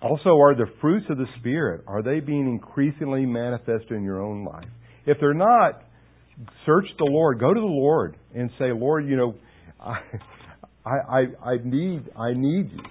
Also, 0.00 0.30
are 0.30 0.54
the 0.54 0.66
fruits 0.80 1.06
of 1.10 1.18
the 1.18 1.26
Spirit, 1.40 1.82
are 1.86 2.02
they 2.02 2.20
being 2.20 2.48
increasingly 2.48 3.26
manifested 3.26 3.92
in 3.92 4.02
your 4.02 4.22
own 4.22 4.44
life? 4.44 4.68
If 5.06 5.18
they're 5.20 5.34
not, 5.34 5.82
search 6.66 6.86
the 6.98 7.08
Lord. 7.10 7.40
Go 7.40 7.52
to 7.52 7.60
the 7.60 7.66
Lord 7.66 8.16
and 8.34 8.50
say, 8.58 8.72
Lord, 8.72 9.06
you 9.06 9.16
know, 9.16 9.34
I, 9.80 10.00
I, 10.86 11.20
I 11.44 11.56
need, 11.64 12.08
I 12.16 12.32
need 12.34 12.70
you. 12.72 12.82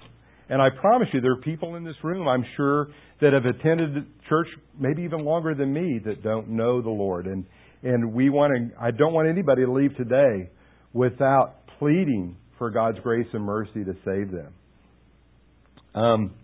And 0.48 0.62
I 0.62 0.68
promise 0.70 1.08
you, 1.12 1.20
there 1.20 1.32
are 1.32 1.40
people 1.40 1.76
in 1.76 1.84
this 1.84 1.96
room, 2.02 2.26
I'm 2.26 2.44
sure, 2.56 2.88
that 3.20 3.32
have 3.32 3.44
attended 3.44 4.06
church 4.28 4.48
maybe 4.78 5.02
even 5.02 5.24
longer 5.24 5.54
than 5.54 5.72
me 5.72 6.00
that 6.04 6.22
don't 6.22 6.48
know 6.48 6.80
the 6.80 6.90
Lord. 6.90 7.26
And, 7.26 7.44
and 7.82 8.12
we 8.14 8.30
want 8.30 8.52
to, 8.54 8.80
I 8.80 8.90
don't 8.90 9.12
want 9.12 9.28
anybody 9.28 9.64
to 9.64 9.72
leave 9.72 9.96
today 9.96 10.50
without 10.92 11.54
pleading 11.78 12.36
for 12.56 12.70
God's 12.70 12.98
grace 13.00 13.26
and 13.32 13.44
mercy 13.44 13.84
to 13.84 13.94
save 14.04 14.30
them. 14.30 14.52
Um, 15.94 16.34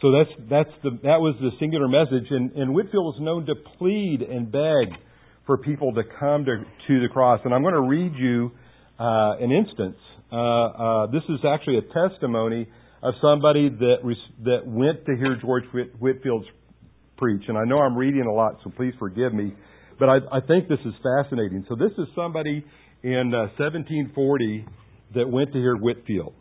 so 0.00 0.12
that's, 0.12 0.50
that's 0.50 0.76
the, 0.82 0.90
that 1.02 1.20
was 1.20 1.34
the 1.40 1.50
singular 1.58 1.88
message. 1.88 2.28
And, 2.30 2.52
and 2.52 2.74
Whitefield 2.74 3.04
was 3.04 3.16
known 3.20 3.46
to 3.46 3.54
plead 3.78 4.20
and 4.20 4.52
beg 4.52 4.98
for 5.46 5.58
people 5.58 5.92
to 5.94 6.02
come 6.20 6.44
to, 6.44 6.58
to 6.88 7.00
the 7.00 7.08
cross. 7.10 7.40
And 7.44 7.54
I'm 7.54 7.62
going 7.62 7.74
to 7.74 7.80
read 7.80 8.12
you 8.16 8.52
uh, 8.98 9.36
an 9.40 9.50
instance. 9.50 9.96
Uh, 10.34 10.36
uh, 10.36 11.06
this 11.12 11.22
is 11.28 11.38
actually 11.46 11.78
a 11.78 12.08
testimony 12.08 12.66
of 13.04 13.14
somebody 13.22 13.68
that 13.68 13.98
that 14.42 14.66
went 14.66 15.06
to 15.06 15.14
hear 15.14 15.36
George 15.40 15.62
Whit- 15.72 15.94
Whitefield's 16.00 16.48
preach. 17.16 17.42
And 17.46 17.56
I 17.56 17.62
know 17.64 17.78
I'm 17.78 17.96
reading 17.96 18.26
a 18.26 18.32
lot, 18.32 18.56
so 18.64 18.70
please 18.76 18.94
forgive 18.98 19.32
me. 19.32 19.54
But 19.96 20.08
I, 20.08 20.16
I 20.32 20.40
think 20.40 20.68
this 20.68 20.80
is 20.84 20.92
fascinating. 21.02 21.64
So 21.68 21.76
this 21.76 21.92
is 21.98 22.08
somebody 22.16 22.64
in 23.04 23.30
1740 23.30 24.66
uh, 24.66 24.70
that 25.14 25.30
went 25.30 25.52
to 25.52 25.58
hear 25.58 25.76
Whitefield. 25.76 26.34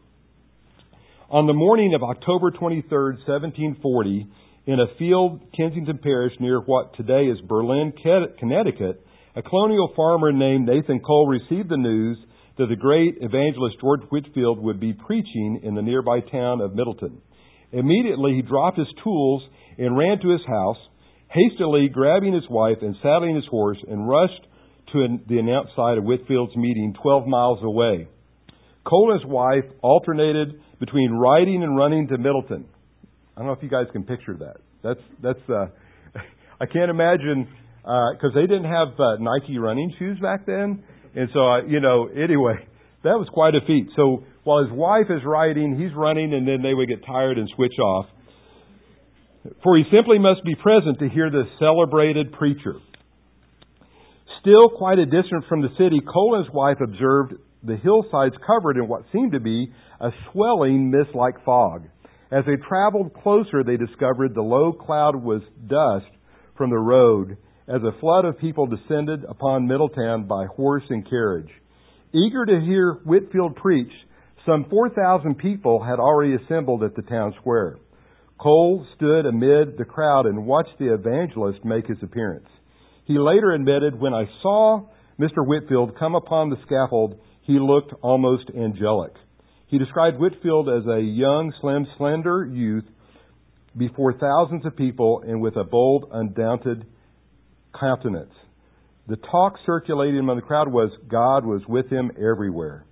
On 1.29 1.45
the 1.45 1.53
morning 1.53 1.93
of 1.93 2.01
October 2.01 2.49
23rd, 2.49 3.27
1740, 3.27 4.27
in 4.65 4.79
a 4.79 4.86
field, 4.97 5.39
Kensington 5.56 5.99
Parish, 6.01 6.34
near 6.39 6.60
what 6.62 6.95
today 6.95 7.25
is 7.25 7.38
Berlin, 7.47 7.93
Connecticut, 8.39 9.06
a 9.36 9.43
colonial 9.43 9.93
farmer 9.95 10.32
named 10.32 10.67
Nathan 10.67 10.99
Cole 10.99 11.27
received 11.27 11.69
the 11.69 11.77
news 11.77 12.17
that 12.58 12.68
the 12.70 12.76
great 12.76 13.16
evangelist 13.22 13.78
George 13.82 14.02
Whitefield 14.10 14.60
would 14.60 14.80
be 14.80 14.94
preaching 14.94 15.62
in 15.63 15.76
the 15.76 15.82
nearby 15.82 16.20
town 16.20 16.62
of 16.62 16.76
Middletown. 16.76 17.22
Immediately, 17.72 18.36
he 18.36 18.42
dropped 18.42 18.78
his 18.78 18.88
tools 19.04 19.44
and 19.78 19.98
ran 19.98 20.20
to 20.20 20.30
his 20.30 20.46
house, 20.48 20.78
hastily 21.30 21.89
grabbing 21.89 22.34
his 22.34 22.48
wife 22.50 22.78
and 22.82 22.96
saddling 23.02 23.36
his 23.36 23.48
horse, 23.50 23.80
and 23.88 24.08
rushed 24.08 24.46
to 24.92 25.18
the 25.28 25.39
announced 25.39 25.72
site 25.76 25.98
of 25.98 26.04
Whitefield's 26.04 26.56
meeting 26.56 26.94
12 27.02 27.26
miles 27.26 27.60
away. 27.63 28.08
Cole 28.86 29.12
and 29.12 29.22
his 29.22 29.30
wife 29.30 29.66
alternated 29.82 30.62
between 30.80 31.12
riding 31.12 31.63
and 31.63 31.76
running 31.76 32.08
to 32.10 32.18
Middletown. 32.18 32.66
I 33.36 33.39
don't 33.39 33.48
know 33.48 33.54
if 33.54 33.63
you 33.63 33.70
guys 33.70 33.88
can 33.92 34.04
picture 34.04 34.36
that. 34.39 34.58
That's 34.84 35.00
that's. 35.22 35.50
Uh, 35.50 35.68
I 36.62 36.66
can't 36.66 36.92
imagine 36.92 37.48
because 37.82 38.32
uh, 38.32 38.36
they 38.36 38.42
didn't 38.42 38.66
have 38.66 38.89
uh, 39.00 39.18
Nike 39.20 39.58
running 39.58 39.94
shoes 39.98 40.20
back 40.22 40.46
then, 40.46 40.84
and 41.15 41.30
so 41.34 41.39
uh, 41.39 41.63
you 41.65 41.80
know. 41.80 42.08
Anyway, 42.08 42.56
that 43.04 43.17
was 43.17 43.28
quite 43.32 43.56
a 43.56 43.62
feat. 43.65 43.89
So 43.95 44.23
while 44.43 44.63
his 44.63 44.73
wife 44.73 45.08
is 45.10 45.21
riding, 45.26 45.80
he's 45.80 45.95
running, 45.95 46.34
and 46.34 46.47
then 46.47 46.62
they 46.62 46.73
would 46.73 46.88
get 46.88 47.06
tired 47.06 47.38
and 47.38 47.49
switch 47.56 47.78
off. 47.80 48.06
For 49.63 49.78
he 49.78 49.84
simply 49.91 50.19
must 50.19 50.43
be 50.43 50.56
present 50.56 50.99
to 50.99 51.10
hear 51.10 51.30
the 51.30 51.43
celebrated 51.60 52.32
preacher. 52.32 52.76
Still 54.39 54.69
quite 54.69 54.99
a 54.99 55.06
distance 55.06 55.45
from 55.47 55.62
the 55.62 55.69
city, 55.78 55.99
Cole 56.02 56.45
wife 56.54 56.78
observed 56.82 57.34
the 57.63 57.78
hillsides 57.78 58.36
covered 58.45 58.78
in 58.78 58.88
what 58.88 59.04
seemed 59.12 59.32
to 59.34 59.39
be 59.39 59.71
a 59.99 60.10
swelling 60.32 60.91
mist 60.91 61.15
like 61.15 61.43
fog. 61.45 61.84
As 62.32 62.43
they 62.45 62.56
traveled 62.67 63.13
closer, 63.13 63.63
they 63.63 63.78
discovered 63.78 64.34
the 64.34 64.41
low 64.41 64.73
cloud 64.73 65.15
was 65.15 65.41
dust 65.67 66.12
from 66.58 66.69
the 66.69 66.78
road 66.78 67.38
as 67.67 67.82
a 67.82 67.99
flood 67.99 68.26
of 68.26 68.38
people 68.39 68.67
descended 68.67 69.23
upon 69.28 69.67
Middletown 69.67 70.26
by 70.28 70.45
horse 70.45 70.84
and 70.89 71.08
carriage. 71.10 71.49
Eager 72.13 72.45
to 72.45 72.60
hear 72.60 72.99
Whitefield 73.06 73.56
preach, 73.56 73.91
some 74.45 74.65
4,000 74.69 75.36
people 75.36 75.82
had 75.82 75.99
already 75.99 76.36
assembled 76.36 76.84
at 76.84 76.95
the 76.95 77.02
town 77.02 77.34
square. 77.39 77.78
Cole 78.39 78.86
stood 78.95 79.26
amid 79.26 79.78
the 79.78 79.86
crowd 79.86 80.26
and 80.26 80.45
watched 80.45 80.78
the 80.78 80.93
evangelist 80.93 81.63
make 81.63 81.88
his 81.88 82.02
appearance. 82.04 82.47
He 83.06 83.17
later 83.17 83.52
admitted, 83.52 83.99
When 83.99 84.13
I 84.13 84.26
saw 84.41 84.82
Mr. 85.19 85.45
Whitefield 85.45 85.97
come 85.97 86.15
upon 86.15 86.49
the 86.49 86.58
scaffold, 86.65 87.19
he 87.43 87.60
looked 87.60 87.93
almost 88.02 88.49
angelic. 88.49 89.13
He 89.67 89.78
described 89.78 90.19
Whitefield 90.19 90.67
as 90.69 90.86
a 90.88 90.99
young, 90.99 91.54
slim, 91.62 91.88
slender 91.97 92.45
youth 92.45 92.86
before 93.78 94.13
thousands 94.13 94.65
of 94.65 94.76
people 94.76 95.23
and 95.26 95.41
with 95.41 95.56
a 95.56 95.63
bold, 95.63 96.06
undaunted 96.12 96.86
countenance. 97.79 98.33
The 99.07 99.17
talk 99.17 99.55
circulating 99.65 100.19
among 100.19 100.38
the 100.38 100.41
crowd 100.41 100.71
was 100.71 100.91
God 101.09 101.45
was 101.45 101.62
with 101.67 101.89
him 101.89 102.12
everywhere. 102.17 102.86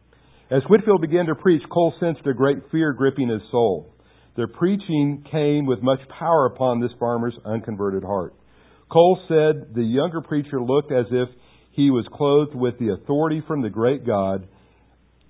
As 0.49 0.63
Whitefield 0.67 0.99
began 0.99 1.27
to 1.27 1.35
preach, 1.35 1.61
Cole 1.71 1.93
sensed 1.99 2.27
a 2.27 2.33
great 2.33 2.57
fear 2.71 2.91
gripping 2.91 3.29
his 3.29 3.41
soul. 3.51 3.93
The 4.35 4.47
preaching 4.47 5.25
came 5.31 5.65
with 5.65 5.81
much 5.81 5.99
power 6.19 6.45
upon 6.45 6.81
this 6.81 6.91
farmer's 6.99 7.37
unconverted 7.45 8.03
heart. 8.03 8.33
Cole 8.91 9.19
said 9.27 9.73
the 9.73 9.83
younger 9.83 10.19
preacher 10.19 10.61
looked 10.61 10.91
as 10.91 11.05
if 11.09 11.29
he 11.71 11.89
was 11.89 12.05
clothed 12.11 12.53
with 12.53 12.77
the 12.79 12.89
authority 12.89 13.41
from 13.47 13.61
the 13.61 13.69
great 13.69 14.05
God, 14.05 14.47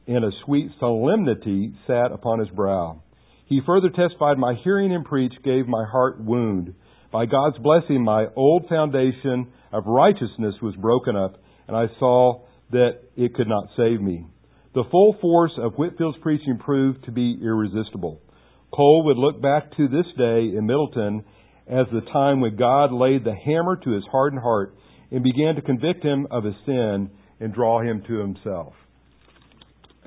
and 0.07 0.25
a 0.25 0.31
sweet 0.45 0.71
solemnity 0.79 1.73
sat 1.85 2.11
upon 2.11 2.39
his 2.39 2.49
brow. 2.49 3.03
He 3.45 3.61
further 3.65 3.89
testified, 3.89 4.39
My 4.39 4.55
hearing 4.63 4.91
him 4.91 5.03
preach 5.03 5.33
gave 5.43 5.67
my 5.67 5.85
heart 5.85 6.19
wound. 6.19 6.73
By 7.12 7.26
God's 7.26 7.58
blessing, 7.58 8.04
my 8.04 8.28
old 8.36 8.67
foundation 8.69 9.52
of 9.74 9.84
righteousness 9.86 10.56
was 10.62 10.76
broken 10.78 11.15
up, 11.15 11.36
and 11.67 11.76
I 11.76 11.88
saw 12.00 12.43
that 12.71 13.02
it 13.17 13.36
could 13.36 13.47
not 13.47 13.67
save 13.76 14.02
me. 14.02 14.26
The 14.74 14.86
full 14.89 15.17
force 15.19 15.52
of 15.58 15.74
Whitefield's 15.74 16.17
preaching 16.21 16.58
proved 16.58 17.04
to 17.06 17.12
be 17.12 17.38
irresistible. 17.41 18.21
Cole 18.74 19.04
would 19.06 19.17
look 19.17 19.41
back 19.41 19.76
to 19.76 19.89
this 19.89 20.06
day 20.17 20.56
in 20.56 20.65
Middletown 20.65 21.26
as 21.67 21.88
the 21.91 22.02
time 22.13 22.39
when 22.39 22.56
God 22.56 22.93
laid 22.93 23.26
the 23.26 23.36
hammer 23.36 23.76
to 23.76 23.91
his 23.91 24.04
hardened 24.10 24.41
heart 24.41 24.74
and 25.12 25.21
began 25.21 25.56
to 25.56 25.62
convict 25.62 26.04
him 26.04 26.28
of 26.32 26.45
his 26.45 26.56
sin 26.65 27.10
and 27.41 27.54
draw 27.54 27.82
him 27.82 28.04
to 28.08 28.13
himself. 28.19 28.74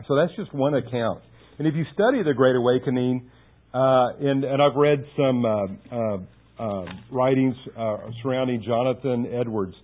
So 0.09 0.17
that's 0.17 0.35
just 0.37 0.55
one 0.55 0.75
account. 0.75 1.23
And 1.59 1.69
if 1.69 1.75
you 1.75 1.85
study 1.93 2.23
the 2.23 2.33
Great 2.35 2.57
Awakening, 2.57 3.31
uh, 3.75 4.09
and, 4.21 4.45
and 4.45 4.63
I've 4.63 4.77
read 4.77 5.05
some 5.17 5.45
uh, 5.45 5.65
uh, 5.93 6.19
uh 6.59 6.85
writings 7.11 7.57
uh, 7.77 7.97
surrounding 8.23 8.63
Jonathan 8.63 9.27
Edwards, 9.27 9.75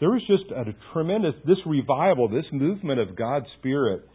there 0.00 0.10
was 0.10 0.22
just 0.26 0.50
a 0.50 0.64
tremendous, 0.92 1.34
this 1.46 1.58
revival, 1.66 2.28
this 2.28 2.44
movement 2.52 3.00
of 3.00 3.16
God's 3.16 3.46
Spirit 3.58 4.08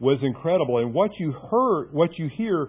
was 0.00 0.18
incredible. 0.22 0.78
And 0.78 0.94
what 0.94 1.10
you 1.18 1.32
heard, 1.32 1.92
what 1.92 2.10
you 2.18 2.30
hear 2.36 2.68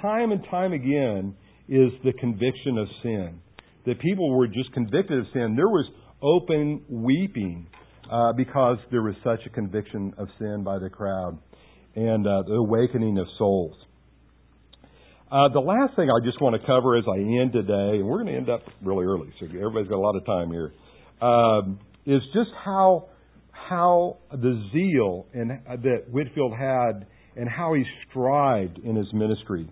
time 0.00 0.32
and 0.32 0.42
time 0.50 0.72
again 0.72 1.34
is 1.68 1.90
the 2.04 2.12
conviction 2.14 2.78
of 2.78 2.88
sin. 3.02 3.40
That 3.86 4.00
people 4.00 4.36
were 4.36 4.46
just 4.46 4.72
convicted 4.72 5.18
of 5.18 5.26
sin. 5.32 5.54
There 5.56 5.68
was 5.68 5.86
open 6.22 6.82
weeping 6.88 7.66
uh, 8.10 8.32
because 8.32 8.78
there 8.90 9.02
was 9.02 9.14
such 9.22 9.40
a 9.46 9.50
conviction 9.50 10.14
of 10.18 10.28
sin 10.38 10.62
by 10.64 10.78
the 10.78 10.90
crowd 10.90 11.38
and 11.94 12.26
uh, 12.26 12.42
the 12.46 12.54
awakening 12.54 13.18
of 13.18 13.26
souls. 13.38 13.76
Uh, 15.30 15.46
the 15.52 15.60
last 15.60 15.94
thing 15.94 16.08
I 16.08 16.24
just 16.24 16.40
want 16.40 16.58
to 16.58 16.66
cover 16.66 16.96
as 16.96 17.04
I 17.06 17.18
end 17.18 17.52
today, 17.52 18.00
and 18.00 18.06
we're 18.06 18.22
going 18.22 18.32
to 18.32 18.38
end 18.38 18.48
up 18.48 18.62
really 18.82 19.04
early, 19.04 19.28
so 19.38 19.44
everybody's 19.44 19.88
got 19.88 19.96
a 19.96 20.00
lot 20.00 20.16
of 20.16 20.24
time 20.24 20.50
here, 20.50 20.72
um, 21.20 21.78
is 22.06 22.22
just 22.32 22.48
how 22.64 23.08
how 23.52 24.16
the 24.30 24.70
zeal 24.72 25.26
and 25.34 25.52
uh, 25.52 25.76
that 25.82 26.04
Whitefield 26.10 26.54
had 26.56 27.06
and 27.36 27.46
how 27.46 27.74
he 27.74 27.84
strived 28.08 28.78
in 28.78 28.96
his 28.96 29.06
ministry. 29.12 29.68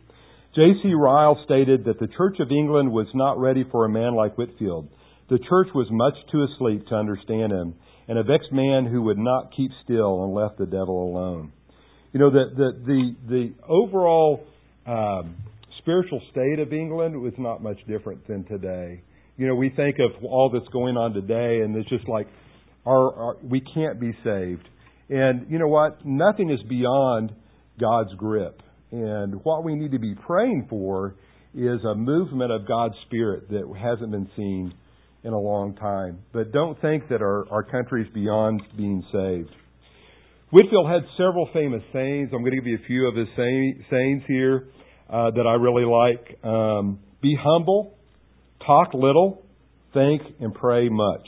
J.C. 0.54 0.92
Ryle 0.92 1.40
stated 1.46 1.86
that 1.86 1.98
the 2.00 2.08
Church 2.18 2.36
of 2.40 2.50
England 2.50 2.92
was 2.92 3.06
not 3.14 3.38
ready 3.38 3.64
for 3.70 3.86
a 3.86 3.88
man 3.88 4.14
like 4.14 4.36
Whitefield. 4.36 4.88
The 5.30 5.38
church 5.38 5.68
was 5.74 5.86
much 5.90 6.14
too 6.30 6.44
asleep 6.44 6.86
to 6.88 6.94
understand 6.94 7.52
him, 7.52 7.74
and 8.08 8.18
a 8.18 8.22
vexed 8.22 8.52
man 8.52 8.84
who 8.84 9.00
would 9.04 9.18
not 9.18 9.52
keep 9.56 9.70
still 9.84 10.22
and 10.24 10.34
left 10.34 10.58
the 10.58 10.66
devil 10.66 11.10
alone. 11.10 11.52
You 12.12 12.20
know, 12.20 12.30
the, 12.30 12.44
the, 12.54 12.72
the, 12.84 13.16
the 13.26 13.54
overall 13.66 14.44
um, 14.86 15.36
spiritual 15.86 16.20
state 16.32 16.58
of 16.58 16.72
England 16.72 17.20
was 17.22 17.32
not 17.38 17.62
much 17.62 17.78
different 17.86 18.26
than 18.26 18.44
today. 18.46 19.00
You 19.36 19.46
know, 19.46 19.54
we 19.54 19.70
think 19.70 19.98
of 20.00 20.24
all 20.24 20.50
that's 20.52 20.68
going 20.72 20.96
on 20.96 21.12
today, 21.12 21.62
and 21.62 21.76
it's 21.76 21.88
just 21.88 22.08
like 22.08 22.26
our, 22.84 23.14
our 23.14 23.36
we 23.40 23.60
can't 23.60 24.00
be 24.00 24.10
saved. 24.24 24.68
And 25.08 25.48
you 25.48 25.60
know 25.60 25.68
what? 25.68 26.04
Nothing 26.04 26.50
is 26.50 26.58
beyond 26.68 27.30
God's 27.80 28.12
grip. 28.16 28.60
And 28.90 29.34
what 29.44 29.62
we 29.62 29.76
need 29.76 29.92
to 29.92 30.00
be 30.00 30.16
praying 30.26 30.66
for 30.68 31.14
is 31.54 31.78
a 31.84 31.94
movement 31.94 32.50
of 32.50 32.66
God's 32.66 32.94
Spirit 33.06 33.48
that 33.50 33.62
hasn't 33.80 34.10
been 34.10 34.28
seen 34.34 34.74
in 35.22 35.32
a 35.32 35.38
long 35.38 35.76
time. 35.76 36.18
But 36.32 36.50
don't 36.50 36.80
think 36.80 37.08
that 37.10 37.22
our, 37.22 37.48
our 37.48 37.62
country 37.62 38.02
is 38.02 38.08
beyond 38.12 38.60
being 38.76 39.04
saved. 39.12 39.54
Whitefield 40.50 40.88
had 40.88 41.02
several 41.16 41.48
famous 41.52 41.82
sayings. 41.92 42.30
I'm 42.32 42.40
going 42.40 42.52
to 42.52 42.56
give 42.56 42.66
you 42.66 42.78
a 42.82 42.86
few 42.88 43.06
of 43.06 43.14
his 43.14 43.28
sayings 43.36 44.22
here 44.26 44.66
uh, 45.08 45.30
that 45.30 45.46
I 45.46 45.54
really 45.54 45.84
like. 45.84 46.44
Um, 46.44 47.00
be 47.20 47.36
humble, 47.40 47.96
talk 48.64 48.94
little, 48.94 49.44
think 49.92 50.22
and 50.40 50.54
pray 50.54 50.88
much. 50.88 51.26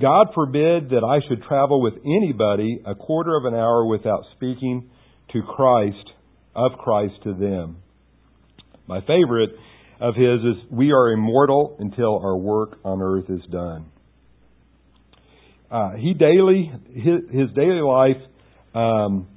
God 0.00 0.28
forbid 0.34 0.90
that 0.90 1.04
I 1.04 1.26
should 1.28 1.42
travel 1.44 1.80
with 1.80 1.94
anybody 2.04 2.80
a 2.84 2.94
quarter 2.94 3.36
of 3.36 3.44
an 3.44 3.54
hour 3.54 3.86
without 3.86 4.24
speaking 4.36 4.90
to 5.32 5.42
Christ, 5.42 6.10
of 6.54 6.72
Christ 6.78 7.14
to 7.24 7.34
them. 7.34 7.78
My 8.86 9.00
favorite 9.00 9.50
of 10.00 10.14
his 10.16 10.40
is, 10.40 10.70
We 10.70 10.92
are 10.92 11.12
immortal 11.12 11.76
until 11.78 12.18
our 12.18 12.36
work 12.36 12.78
on 12.84 13.00
earth 13.00 13.30
is 13.30 13.40
done. 13.50 13.86
Uh, 15.70 15.92
he 15.92 16.12
daily, 16.14 16.70
his, 16.92 17.20
his 17.32 17.50
daily 17.54 17.80
life 17.80 18.20
um, 18.74 19.28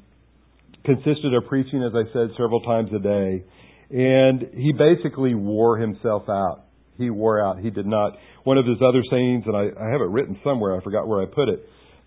consisted 0.87 1.33
of 1.33 1.45
preaching, 1.47 1.83
as 1.83 1.91
I 1.93 2.11
said, 2.13 2.29
several 2.37 2.61
times 2.61 2.89
a 2.95 2.99
day. 2.99 3.43
And 3.91 4.49
he 4.55 4.71
basically 4.71 5.35
wore 5.35 5.77
himself 5.77 6.23
out. 6.29 6.63
He 6.97 7.09
wore 7.09 7.45
out. 7.45 7.59
He 7.59 7.69
did 7.69 7.85
not. 7.85 8.13
One 8.43 8.57
of 8.57 8.65
his 8.65 8.77
other 8.81 9.03
sayings, 9.11 9.43
and 9.45 9.55
I, 9.55 9.65
I 9.79 9.91
have 9.91 10.01
it 10.01 10.09
written 10.09 10.39
somewhere, 10.43 10.75
I 10.79 10.83
forgot 10.83 11.07
where 11.07 11.21
I 11.21 11.25
put 11.25 11.49
it, 11.49 11.59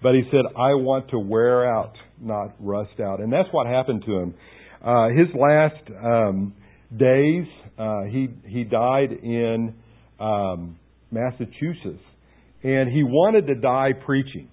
but 0.03 0.15
he 0.15 0.23
said, 0.31 0.41
I 0.57 0.75
want 0.75 1.11
to 1.11 1.19
wear 1.19 1.71
out, 1.71 1.95
not 2.19 2.55
rust 2.59 2.99
out. 3.01 3.21
And 3.21 3.31
that's 3.31 3.49
what 3.53 3.67
happened 3.67 4.03
to 4.07 4.13
him. 4.17 4.35
Uh, 4.83 5.09
his 5.09 5.29
last 5.39 5.91
um, 6.03 6.55
days, 6.97 7.45
uh, 7.79 8.05
he, 8.11 8.29
he 8.47 8.65
died 8.65 9.13
in 9.13 9.75
um, 10.19 10.79
Massachusetts. 11.11 12.03
And 12.63 12.91
he 12.91 13.03
wanted 13.03 13.47
to 13.47 13.55
die 13.55 13.93
preaching. 14.05 14.49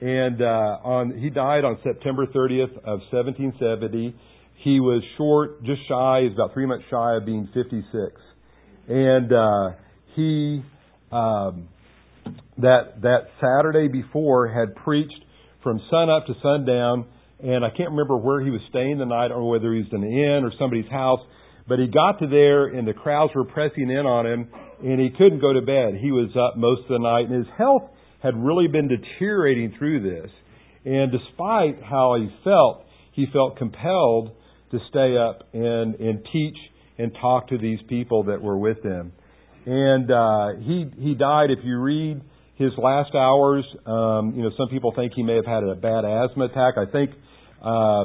And 0.00 0.40
uh, 0.40 0.44
on, 0.82 1.18
he 1.18 1.28
died 1.28 1.64
on 1.64 1.78
September 1.82 2.26
30th 2.26 2.76
of 2.78 3.00
1770. 3.12 4.16
He 4.64 4.80
was 4.80 5.02
short, 5.16 5.62
just 5.64 5.80
shy, 5.88 6.22
he's 6.24 6.32
about 6.32 6.54
three 6.54 6.66
months 6.66 6.84
shy 6.90 7.16
of 7.16 7.26
being 7.26 7.48
56. 7.52 7.84
And 8.88 9.32
uh, 9.32 9.70
he 10.16 10.62
um, 11.12 11.68
that 12.58 13.02
that 13.02 13.28
Saturday 13.40 13.88
before 13.88 14.48
had 14.48 14.74
preached 14.76 15.24
from 15.62 15.80
sun 15.90 16.08
up 16.08 16.26
to 16.26 16.34
sundown, 16.42 17.06
and 17.42 17.64
I 17.64 17.70
can't 17.70 17.90
remember 17.90 18.16
where 18.16 18.40
he 18.40 18.50
was 18.50 18.60
staying 18.70 18.98
the 18.98 19.06
night 19.06 19.30
or 19.30 19.48
whether 19.48 19.72
he 19.72 19.80
was 19.80 19.88
in 19.92 20.02
an 20.02 20.10
inn 20.10 20.44
or 20.44 20.52
somebody's 20.58 20.90
house. 20.90 21.20
But 21.68 21.78
he 21.78 21.86
got 21.86 22.18
to 22.18 22.26
there, 22.26 22.66
and 22.66 22.86
the 22.86 22.94
crowds 22.94 23.32
were 23.34 23.44
pressing 23.44 23.90
in 23.90 24.06
on 24.06 24.26
him, 24.26 24.48
and 24.82 25.00
he 25.00 25.10
couldn't 25.10 25.40
go 25.40 25.52
to 25.52 25.60
bed. 25.60 25.94
He 26.00 26.10
was 26.10 26.30
up 26.34 26.56
most 26.56 26.82
of 26.82 26.88
the 26.88 26.98
night, 26.98 27.28
and 27.28 27.34
his 27.44 27.54
health 27.56 27.90
had 28.22 28.34
really 28.36 28.68
been 28.68 28.88
deteriorating 28.88 29.74
through 29.78 30.02
this. 30.02 30.30
And 30.84 31.12
despite 31.12 31.82
how 31.82 32.16
he 32.18 32.28
felt, 32.44 32.84
he 33.12 33.26
felt 33.32 33.56
compelled 33.56 34.32
to 34.70 34.78
stay 34.88 35.16
up 35.16 35.48
and, 35.52 35.94
and 35.96 36.26
teach 36.32 36.56
and 36.98 37.12
talk 37.20 37.48
to 37.48 37.58
these 37.58 37.78
people 37.88 38.24
that 38.24 38.40
were 38.40 38.58
with 38.58 38.82
him. 38.82 39.12
And 39.66 40.10
uh, 40.10 40.48
he 40.60 40.86
he 40.98 41.14
died. 41.14 41.50
If 41.50 41.58
you 41.64 41.78
read 41.78 42.20
his 42.56 42.72
last 42.78 43.14
hours, 43.14 43.64
um, 43.86 44.32
you 44.34 44.42
know, 44.42 44.50
some 44.56 44.68
people 44.68 44.92
think 44.94 45.12
he 45.14 45.22
may 45.22 45.36
have 45.36 45.46
had 45.46 45.64
a 45.64 45.74
bad 45.74 46.04
asthma 46.04 46.46
attack. 46.46 46.74
I 46.78 46.90
think 46.90 47.10
uh, 47.62 48.04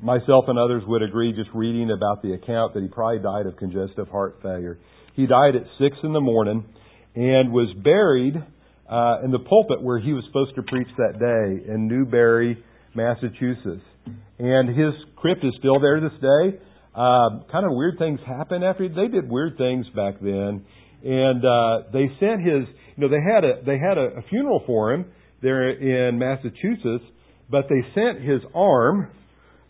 myself 0.00 0.44
and 0.48 0.58
others 0.58 0.82
would 0.86 1.02
agree, 1.02 1.32
just 1.32 1.50
reading 1.54 1.90
about 1.90 2.22
the 2.22 2.34
account, 2.34 2.74
that 2.74 2.82
he 2.82 2.88
probably 2.88 3.18
died 3.18 3.46
of 3.46 3.56
congestive 3.56 4.08
heart 4.08 4.38
failure. 4.42 4.78
He 5.14 5.26
died 5.26 5.56
at 5.56 5.62
six 5.78 5.96
in 6.02 6.12
the 6.12 6.20
morning 6.20 6.64
and 7.14 7.52
was 7.52 7.72
buried 7.82 8.34
uh, 8.88 9.24
in 9.24 9.30
the 9.30 9.38
pulpit 9.38 9.82
where 9.82 9.98
he 9.98 10.12
was 10.12 10.24
supposed 10.26 10.54
to 10.56 10.62
preach 10.62 10.88
that 10.98 11.18
day 11.18 11.72
in 11.72 11.88
Newbury, 11.88 12.62
Massachusetts. 12.94 13.84
And 14.38 14.68
his 14.68 14.92
crypt 15.16 15.44
is 15.44 15.52
still 15.58 15.80
there 15.80 16.00
to 16.00 16.08
this 16.08 16.20
day. 16.20 16.58
Uh, 16.94 17.44
kind 17.50 17.64
of 17.64 17.72
weird 17.72 17.96
things 17.98 18.20
happen 18.26 18.62
after 18.62 18.88
they 18.88 19.08
did 19.08 19.30
weird 19.30 19.56
things 19.56 19.86
back 19.94 20.14
then 20.20 20.64
and 21.04 21.44
uh, 21.44 21.88
they 21.92 22.06
sent 22.20 22.40
his. 22.40 22.64
You 22.96 23.08
know, 23.08 23.08
they 23.08 23.22
had 23.22 23.44
a 23.44 23.62
they 23.64 23.78
had 23.78 23.98
a, 23.98 24.18
a 24.18 24.22
funeral 24.28 24.62
for 24.66 24.92
him 24.92 25.06
there 25.42 25.70
in 25.70 26.18
Massachusetts, 26.18 27.04
but 27.50 27.66
they 27.68 27.82
sent 27.94 28.20
his 28.20 28.40
arm 28.54 29.10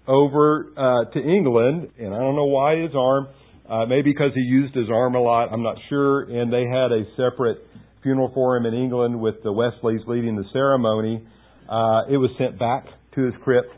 over 0.07 0.73
uh, 0.77 1.11
to 1.13 1.21
England, 1.21 1.91
and 1.99 2.15
I 2.15 2.19
don't 2.19 2.37
know 2.37 2.47
why 2.47 2.77
his 2.81 2.93
arm. 2.97 3.29
Uh, 3.69 3.87
maybe 3.87 4.13
because 4.13 4.33
he 4.35 4.41
used 4.41 4.75
his 4.75 4.89
arm 4.93 5.15
a 5.15 5.21
lot. 5.21 5.49
I'm 5.51 5.63
not 5.63 5.77
sure. 5.89 6.23
And 6.23 6.53
they 6.53 6.65
had 6.67 6.93
a 6.93 7.05
separate 7.17 7.65
funeral 8.03 8.31
for 8.35 8.57
him 8.57 8.67
in 8.67 8.75
England 8.75 9.21
with 9.21 9.43
the 9.43 9.53
Wesleys 9.53 10.01
leading 10.07 10.37
the 10.37 10.45
ceremony. 10.53 11.27
Uh, 11.69 12.03
it 12.11 12.17
was 12.17 12.31
sent 12.39 12.59
back 12.59 12.87
to 13.15 13.25
his 13.25 13.35
crypt, 13.43 13.69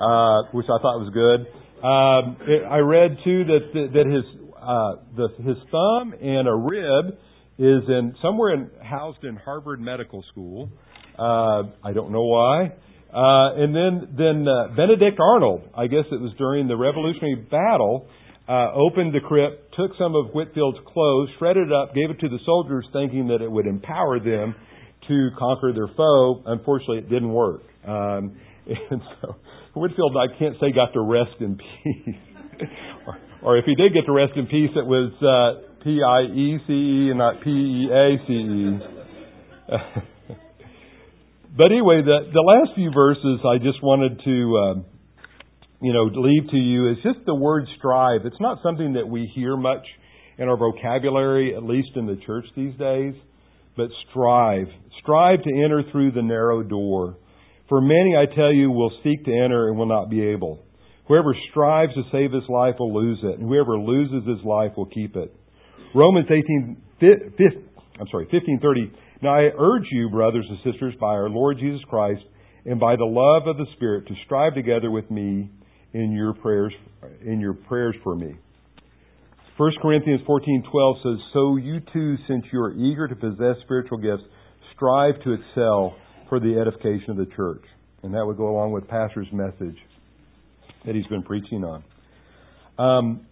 uh, 0.00 0.42
which 0.52 0.66
I 0.66 0.80
thought 0.80 0.98
was 0.98 1.10
good. 1.12 1.46
Um, 1.84 2.36
it, 2.48 2.64
I 2.64 2.78
read 2.78 3.18
too 3.24 3.44
that 3.44 3.90
that 3.92 4.06
his 4.06 4.24
uh, 4.56 4.96
the, 5.16 5.28
his 5.42 5.56
thumb 5.70 6.14
and 6.20 6.48
a 6.48 6.54
rib 6.54 7.18
is 7.58 7.82
in 7.88 8.14
somewhere 8.22 8.54
in, 8.54 8.70
housed 8.82 9.22
in 9.22 9.36
Harvard 9.36 9.80
Medical 9.80 10.24
School. 10.32 10.70
Uh, 11.18 11.64
I 11.84 11.92
don't 11.92 12.10
know 12.10 12.24
why. 12.24 12.72
Uh, 13.12 13.62
and 13.62 13.76
then 13.76 14.16
then 14.16 14.48
uh, 14.48 14.74
Benedict 14.74 15.20
Arnold, 15.20 15.68
I 15.76 15.86
guess 15.86 16.04
it 16.10 16.20
was 16.20 16.32
during 16.36 16.66
the 16.66 16.76
Revolutionary 16.76 17.36
Battle, 17.36 18.08
uh, 18.48 18.72
opened 18.74 19.14
the 19.14 19.20
crypt, 19.20 19.74
took 19.74 19.92
some 19.98 20.14
of 20.14 20.32
Whitefield's 20.32 20.78
clothes, 20.92 21.28
shredded 21.38 21.68
it 21.68 21.72
up, 21.72 21.94
gave 21.94 22.10
it 22.10 22.20
to 22.20 22.28
the 22.28 22.38
soldiers, 22.44 22.86
thinking 22.92 23.28
that 23.28 23.40
it 23.40 23.50
would 23.50 23.66
empower 23.66 24.18
them 24.20 24.54
to 25.08 25.30
conquer 25.38 25.72
their 25.72 25.88
foe. 25.96 26.42
Unfortunately, 26.46 26.98
it 26.98 27.08
didn't 27.08 27.32
work. 27.32 27.62
Um, 27.86 28.36
and 28.66 29.00
so 29.20 29.36
Whitefield, 29.74 30.16
I 30.16 30.38
can't 30.38 30.56
say, 30.60 30.72
got 30.72 30.92
to 30.92 31.00
rest 31.00 31.40
in 31.40 31.56
peace. 31.84 32.14
or, 33.06 33.18
or, 33.42 33.58
if 33.58 33.64
he 33.64 33.74
did 33.74 33.92
get 33.92 34.06
to 34.06 34.12
rest 34.12 34.32
in 34.36 34.46
peace, 34.46 34.70
it 34.76 34.86
was 34.86 35.12
uh, 35.20 35.82
P 35.82 36.00
I 36.06 36.22
E 36.22 36.58
C 36.66 36.72
E 36.72 37.10
and 37.10 37.18
not 37.18 37.42
P 37.42 37.50
E 37.50 37.88
A 37.90 38.16
C 38.26 38.32
E. 38.32 38.78
But 41.56 41.70
anyway, 41.70 42.02
the, 42.02 42.34
the 42.34 42.42
last 42.42 42.74
few 42.74 42.90
verses 42.90 43.38
I 43.46 43.58
just 43.58 43.78
wanted 43.80 44.18
to, 44.26 44.36
um, 44.58 44.84
you 45.80 45.92
know, 45.92 46.04
leave 46.04 46.50
to 46.50 46.56
you 46.56 46.90
is 46.90 46.96
just 47.02 47.24
the 47.26 47.34
word 47.34 47.66
strive. 47.78 48.22
It's 48.24 48.40
not 48.40 48.58
something 48.62 48.94
that 48.94 49.08
we 49.08 49.30
hear 49.34 49.56
much 49.56 49.84
in 50.38 50.48
our 50.48 50.56
vocabulary, 50.56 51.54
at 51.54 51.62
least 51.62 51.90
in 51.96 52.06
the 52.06 52.16
church 52.26 52.46
these 52.56 52.74
days, 52.76 53.14
but 53.76 53.88
strive. 54.10 54.66
Strive 55.02 55.42
to 55.42 55.50
enter 55.50 55.82
through 55.92 56.12
the 56.12 56.22
narrow 56.22 56.62
door. 56.62 57.16
For 57.68 57.80
many, 57.80 58.16
I 58.16 58.26
tell 58.34 58.52
you, 58.52 58.70
will 58.70 58.92
seek 59.02 59.24
to 59.24 59.32
enter 59.32 59.68
and 59.68 59.78
will 59.78 59.86
not 59.86 60.10
be 60.10 60.22
able. 60.22 60.64
Whoever 61.08 61.36
strives 61.50 61.94
to 61.94 62.02
save 62.10 62.32
his 62.32 62.48
life 62.48 62.76
will 62.78 62.94
lose 62.94 63.18
it, 63.22 63.38
and 63.38 63.48
whoever 63.48 63.78
loses 63.78 64.26
his 64.26 64.44
life 64.44 64.72
will 64.76 64.86
keep 64.86 65.16
it. 65.16 65.34
Romans 65.94 66.26
18, 66.30 66.76
15, 67.00 67.68
I'm 68.00 68.08
sorry, 68.10 68.24
1530 68.30 68.90
now 69.24 69.34
I 69.36 69.48
urge 69.56 69.86
you, 69.90 70.10
brothers 70.10 70.44
and 70.50 70.58
sisters, 70.70 70.94
by 71.00 71.06
our 71.06 71.30
Lord 71.30 71.56
Jesus 71.58 71.80
Christ 71.88 72.20
and 72.66 72.78
by 72.78 72.94
the 72.96 73.06
love 73.06 73.46
of 73.46 73.56
the 73.56 73.64
Spirit, 73.74 74.06
to 74.08 74.14
strive 74.26 74.54
together 74.54 74.90
with 74.90 75.10
me 75.10 75.48
in 75.94 76.12
your 76.12 76.34
prayers 76.34 76.74
in 77.24 77.40
your 77.40 77.54
prayers 77.54 77.94
for 78.02 78.14
me. 78.14 78.34
1 79.56 79.72
Corinthians 79.80 80.20
14:12 80.26 81.00
says, 81.02 81.18
"So 81.32 81.56
you 81.56 81.80
too, 81.80 82.16
since 82.26 82.44
you 82.52 82.60
are 82.60 82.72
eager 82.72 83.06
to 83.06 83.14
possess 83.14 83.58
spiritual 83.60 83.98
gifts, 83.98 84.24
strive 84.74 85.20
to 85.22 85.32
excel 85.32 85.94
for 86.28 86.40
the 86.40 86.58
edification 86.58 87.12
of 87.12 87.16
the 87.16 87.26
church." 87.26 87.62
And 88.02 88.12
that 88.14 88.26
would 88.26 88.36
go 88.36 88.48
along 88.48 88.72
with 88.72 88.88
Pastor's 88.88 89.32
message 89.32 89.78
that 90.84 90.94
he's 90.94 91.06
been 91.06 91.22
preaching 91.22 91.64
on. 91.64 91.82
Um, 92.78 93.26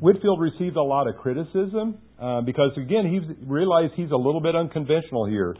Whitefield 0.00 0.40
received 0.40 0.76
a 0.76 0.82
lot 0.82 1.06
of 1.06 1.16
criticism 1.16 1.98
uh, 2.18 2.40
because, 2.40 2.76
again, 2.76 3.06
he 3.06 3.20
realized 3.44 3.92
he's 3.94 4.10
a 4.10 4.16
little 4.16 4.40
bit 4.40 4.56
unconventional 4.56 5.26
here. 5.26 5.54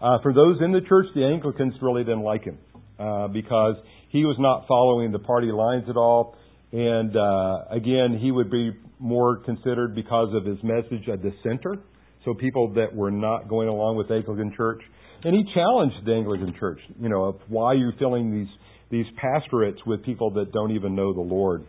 Uh, 0.00 0.18
for 0.20 0.32
those 0.32 0.60
in 0.60 0.72
the 0.72 0.82
church, 0.82 1.06
the 1.14 1.24
Anglicans 1.24 1.74
really 1.80 2.04
didn't 2.04 2.22
like 2.22 2.44
him 2.44 2.58
uh, 2.98 3.28
because 3.28 3.76
he 4.12 4.24
was 4.26 4.36
not 4.38 4.66
following 4.68 5.10
the 5.10 5.18
party 5.18 5.50
lines 5.50 5.84
at 5.88 5.96
all. 5.96 6.36
And 6.70 7.16
uh, 7.16 7.64
again, 7.70 8.18
he 8.20 8.30
would 8.30 8.50
be 8.50 8.72
more 8.98 9.38
considered 9.38 9.94
because 9.94 10.34
of 10.34 10.44
his 10.44 10.58
message 10.62 11.08
a 11.08 11.16
dissenter, 11.16 11.78
so 12.24 12.34
people 12.34 12.74
that 12.74 12.94
were 12.94 13.10
not 13.10 13.48
going 13.48 13.68
along 13.68 13.96
with 13.96 14.08
the 14.08 14.14
Anglican 14.14 14.52
Church. 14.54 14.80
And 15.24 15.34
he 15.34 15.44
challenged 15.54 15.96
the 16.04 16.12
Anglican 16.12 16.54
Church, 16.58 16.78
you 17.00 17.08
know, 17.08 17.24
of 17.24 17.36
why 17.48 17.72
you're 17.72 17.94
filling 17.98 18.30
these 18.30 18.54
these 18.90 19.06
pastorates 19.16 19.78
with 19.86 20.04
people 20.04 20.32
that 20.32 20.52
don't 20.52 20.72
even 20.72 20.94
know 20.94 21.14
the 21.14 21.20
Lord. 21.20 21.64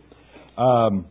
Um, 0.58 1.06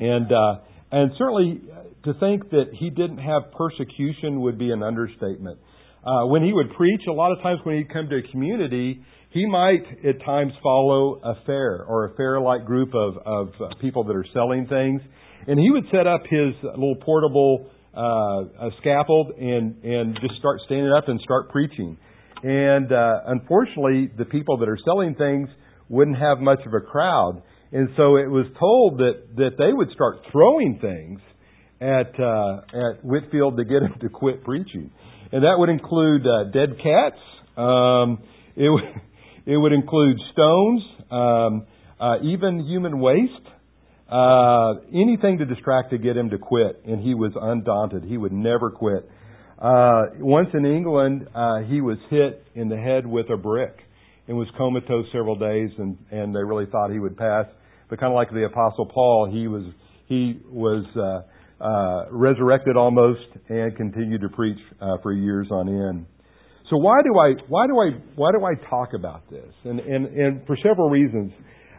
and 0.00 0.26
uh, 0.32 0.58
and 0.90 1.12
certainly 1.16 1.60
to 2.04 2.14
think 2.14 2.50
that 2.50 2.70
he 2.72 2.90
didn't 2.90 3.18
have 3.18 3.52
persecution 3.56 4.40
would 4.40 4.58
be 4.58 4.72
an 4.72 4.82
understatement. 4.82 5.60
Uh, 6.04 6.26
when 6.26 6.42
he 6.42 6.52
would 6.52 6.72
preach, 6.74 7.02
a 7.08 7.12
lot 7.12 7.32
of 7.32 7.40
times 7.42 7.60
when 7.64 7.76
he'd 7.76 7.92
come 7.92 8.08
to 8.08 8.16
a 8.16 8.30
community, 8.32 9.02
he 9.30 9.46
might 9.46 9.84
at 10.06 10.20
times 10.24 10.52
follow 10.62 11.20
a 11.22 11.34
fair 11.46 11.84
or 11.88 12.06
a 12.06 12.14
fair-like 12.16 12.64
group 12.64 12.92
of, 12.94 13.16
of 13.24 13.48
uh, 13.60 13.68
people 13.80 14.04
that 14.04 14.16
are 14.16 14.26
selling 14.32 14.66
things, 14.66 15.00
and 15.46 15.58
he 15.58 15.70
would 15.70 15.84
set 15.92 16.06
up 16.06 16.22
his 16.28 16.54
little 16.62 16.96
portable 16.96 17.70
uh, 17.94 18.70
scaffold 18.80 19.32
and 19.38 19.82
and 19.84 20.18
just 20.20 20.34
start 20.38 20.60
standing 20.66 20.92
up 20.92 21.08
and 21.08 21.20
start 21.20 21.50
preaching. 21.50 21.96
And 22.42 22.90
uh, 22.90 23.20
unfortunately, 23.26 24.10
the 24.18 24.24
people 24.24 24.56
that 24.58 24.68
are 24.68 24.78
selling 24.84 25.14
things 25.14 25.48
wouldn't 25.88 26.18
have 26.18 26.38
much 26.40 26.60
of 26.66 26.74
a 26.74 26.80
crowd. 26.80 27.42
And 27.70 27.88
so 27.96 28.16
it 28.16 28.28
was 28.28 28.46
told 28.58 28.98
that, 28.98 29.36
that 29.36 29.50
they 29.58 29.72
would 29.72 29.90
start 29.92 30.18
throwing 30.32 30.78
things 30.80 31.20
at, 31.80 32.18
uh, 32.20 32.60
at 32.72 33.04
Whitefield 33.04 33.56
to 33.56 33.64
get 33.64 33.82
him 33.82 33.94
to 34.00 34.08
quit 34.08 34.42
preaching. 34.44 34.90
And 35.32 35.44
that 35.44 35.54
would 35.56 35.70
include 35.70 36.26
uh, 36.26 36.44
dead 36.52 36.76
cats. 36.76 37.16
Um, 37.56 38.22
it, 38.54 38.68
would, 38.68 38.84
it 39.46 39.56
would 39.56 39.72
include 39.72 40.18
stones, 40.32 40.82
um, 41.10 41.66
uh, 41.98 42.16
even 42.22 42.64
human 42.66 43.00
waste, 43.00 43.32
uh, 44.10 44.74
anything 44.92 45.38
to 45.38 45.46
distract 45.46 45.90
to 45.90 45.98
get 45.98 46.16
him 46.16 46.30
to 46.30 46.38
quit. 46.38 46.82
And 46.86 47.02
he 47.02 47.14
was 47.14 47.32
undaunted. 47.34 48.04
He 48.04 48.18
would 48.18 48.32
never 48.32 48.70
quit. 48.70 49.08
Uh, 49.58 50.06
once 50.18 50.48
in 50.54 50.66
England, 50.66 51.28
uh, 51.34 51.60
he 51.60 51.80
was 51.80 51.96
hit 52.10 52.44
in 52.54 52.68
the 52.68 52.76
head 52.76 53.06
with 53.06 53.30
a 53.30 53.36
brick 53.36 53.78
and 54.28 54.36
was 54.36 54.48
comatose 54.56 55.06
several 55.12 55.36
days, 55.36 55.70
and, 55.78 55.96
and 56.10 56.34
they 56.34 56.42
really 56.42 56.66
thought 56.66 56.90
he 56.90 56.98
would 56.98 57.16
pass. 57.16 57.46
But 57.88 58.00
kind 58.00 58.12
of 58.12 58.16
like 58.16 58.30
the 58.30 58.44
Apostle 58.44 58.86
Paul, 58.86 59.30
he 59.32 59.48
was 59.48 59.64
he 60.06 60.40
was 60.50 60.84
uh, 60.96 61.22
uh, 61.62 62.06
resurrected 62.10 62.76
almost 62.76 63.20
and 63.48 63.76
continued 63.76 64.20
to 64.20 64.28
preach 64.28 64.58
uh, 64.80 64.96
for 65.02 65.12
years 65.12 65.46
on 65.50 65.68
end. 65.68 66.06
So 66.70 66.76
why 66.76 67.02
do 67.02 67.18
I 67.18 67.34
why 67.48 67.66
do 67.66 67.78
I 67.78 67.90
why 68.16 68.32
do 68.32 68.44
I 68.44 68.54
talk 68.68 68.90
about 68.94 69.28
this? 69.30 69.52
And 69.64 69.78
and 69.78 70.06
and 70.06 70.46
for 70.46 70.56
several 70.62 70.90
reasons. 70.90 71.32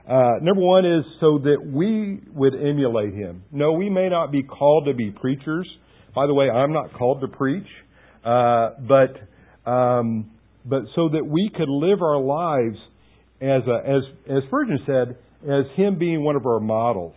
Uh, 0.07 0.33
number 0.41 0.61
one 0.61 0.85
is 0.85 1.05
so 1.21 1.39
that 1.43 1.57
we 1.65 2.21
would 2.33 2.53
emulate 2.53 3.13
him. 3.13 3.41
No, 3.53 3.71
we 3.71 3.89
may 3.89 4.09
not 4.09 4.33
be 4.33 4.43
called 4.43 4.85
to 4.85 4.93
be 4.93 5.11
preachers. 5.11 5.65
By 6.13 6.27
the 6.27 6.33
way, 6.33 6.49
I'm 6.49 6.73
not 6.73 6.93
called 6.93 7.21
to 7.21 7.27
preach, 7.29 7.67
uh, 8.25 8.71
but 8.87 9.69
um, 9.69 10.31
but 10.65 10.81
so 10.95 11.09
that 11.09 11.25
we 11.25 11.49
could 11.55 11.69
live 11.69 12.01
our 12.01 12.19
lives 12.19 12.77
as 13.41 13.61
a, 13.67 13.89
as 13.89 14.03
as 14.29 14.43
Spurgeon 14.47 14.79
said, 14.85 15.17
as 15.43 15.65
Him 15.75 15.97
being 15.97 16.23
one 16.23 16.35
of 16.35 16.45
our 16.45 16.59
models, 16.59 17.15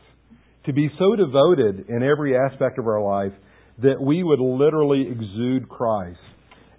to 0.66 0.72
be 0.72 0.90
so 0.98 1.16
devoted 1.16 1.88
in 1.88 2.02
every 2.02 2.36
aspect 2.36 2.78
of 2.78 2.86
our 2.86 3.00
life 3.00 3.32
that 3.82 4.00
we 4.00 4.22
would 4.22 4.40
literally 4.40 5.06
exude 5.08 5.68
Christ 5.68 6.18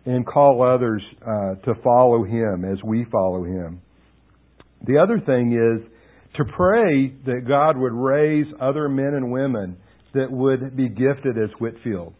and 0.06 0.26
call 0.26 0.62
others 0.62 1.02
uh, 1.21 1.56
to 1.65 1.73
follow 1.84 2.23
Him 2.23 2.65
as 2.65 2.78
we 2.84 3.06
follow 3.12 3.43
Him. 3.43 3.82
The 4.86 4.97
other 4.97 5.19
thing 5.26 5.54
is 5.54 5.88
to 6.36 6.43
pray 6.56 7.13
that 7.26 7.45
God 7.47 7.78
would 7.78 7.93
raise 7.93 8.45
other 8.62 8.89
men 8.89 9.13
and 9.15 9.32
women 9.32 9.78
that 10.13 10.32
would 10.32 10.76
be 10.76 10.89
gifted 10.89 11.38
as 11.38 11.50
Whitefield 11.60 12.13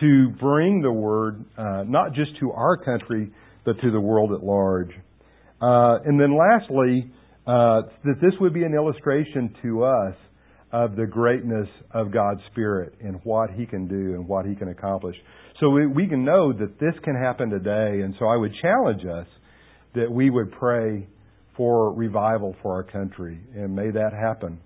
to 0.00 0.28
bring 0.40 0.80
the 0.80 0.92
Word 0.92 1.44
uh, 1.56 1.84
not 1.86 2.14
just 2.14 2.30
to 2.40 2.50
our 2.52 2.76
country, 2.76 3.30
but 3.64 3.80
to 3.80 3.90
the 3.90 4.00
world 4.00 4.32
at 4.32 4.42
large. 4.42 4.90
Uh, 5.60 5.98
and 6.04 6.20
then 6.20 6.36
lastly, 6.36 7.10
uh, 7.46 7.82
that 8.04 8.20
this 8.20 8.32
would 8.40 8.52
be 8.52 8.64
an 8.64 8.74
illustration 8.74 9.54
to 9.62 9.84
us 9.84 10.14
of 10.74 10.96
the 10.96 11.06
greatness 11.06 11.68
of 11.92 12.12
God's 12.12 12.40
Spirit 12.50 12.94
and 13.00 13.20
what 13.22 13.50
He 13.50 13.64
can 13.64 13.86
do 13.86 14.14
and 14.14 14.26
what 14.26 14.44
He 14.44 14.56
can 14.56 14.70
accomplish. 14.70 15.14
So 15.60 15.70
we, 15.70 15.86
we 15.86 16.08
can 16.08 16.24
know 16.24 16.52
that 16.52 16.80
this 16.80 16.94
can 17.04 17.14
happen 17.14 17.48
today. 17.48 18.02
And 18.02 18.12
so 18.18 18.26
I 18.26 18.36
would 18.36 18.52
challenge 18.60 19.02
us 19.02 19.28
that 19.94 20.10
we 20.10 20.30
would 20.30 20.50
pray 20.50 21.06
for 21.56 21.94
revival 21.94 22.56
for 22.60 22.74
our 22.74 22.82
country, 22.82 23.38
and 23.54 23.76
may 23.76 23.92
that 23.92 24.10
happen. 24.12 24.58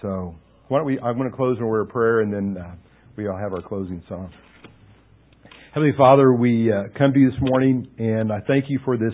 So 0.00 0.34
why 0.68 0.78
don't 0.78 0.86
we? 0.86 0.98
I'm 0.98 1.18
going 1.18 1.30
to 1.30 1.36
close 1.36 1.58
in 1.58 1.64
a 1.64 1.66
word 1.66 1.82
of 1.82 1.90
prayer, 1.90 2.22
and 2.22 2.32
then 2.32 2.56
uh, 2.56 2.74
we 3.16 3.28
all 3.28 3.36
have 3.36 3.52
our 3.52 3.60
closing 3.60 4.02
song. 4.08 4.32
Heavenly 5.74 5.92
Father, 5.98 6.32
we 6.32 6.72
uh, 6.72 6.84
come 6.96 7.12
to 7.12 7.18
you 7.18 7.30
this 7.30 7.40
morning, 7.42 7.86
and 7.98 8.32
I 8.32 8.38
thank 8.46 8.64
you 8.68 8.80
for 8.86 8.96
this 8.96 9.12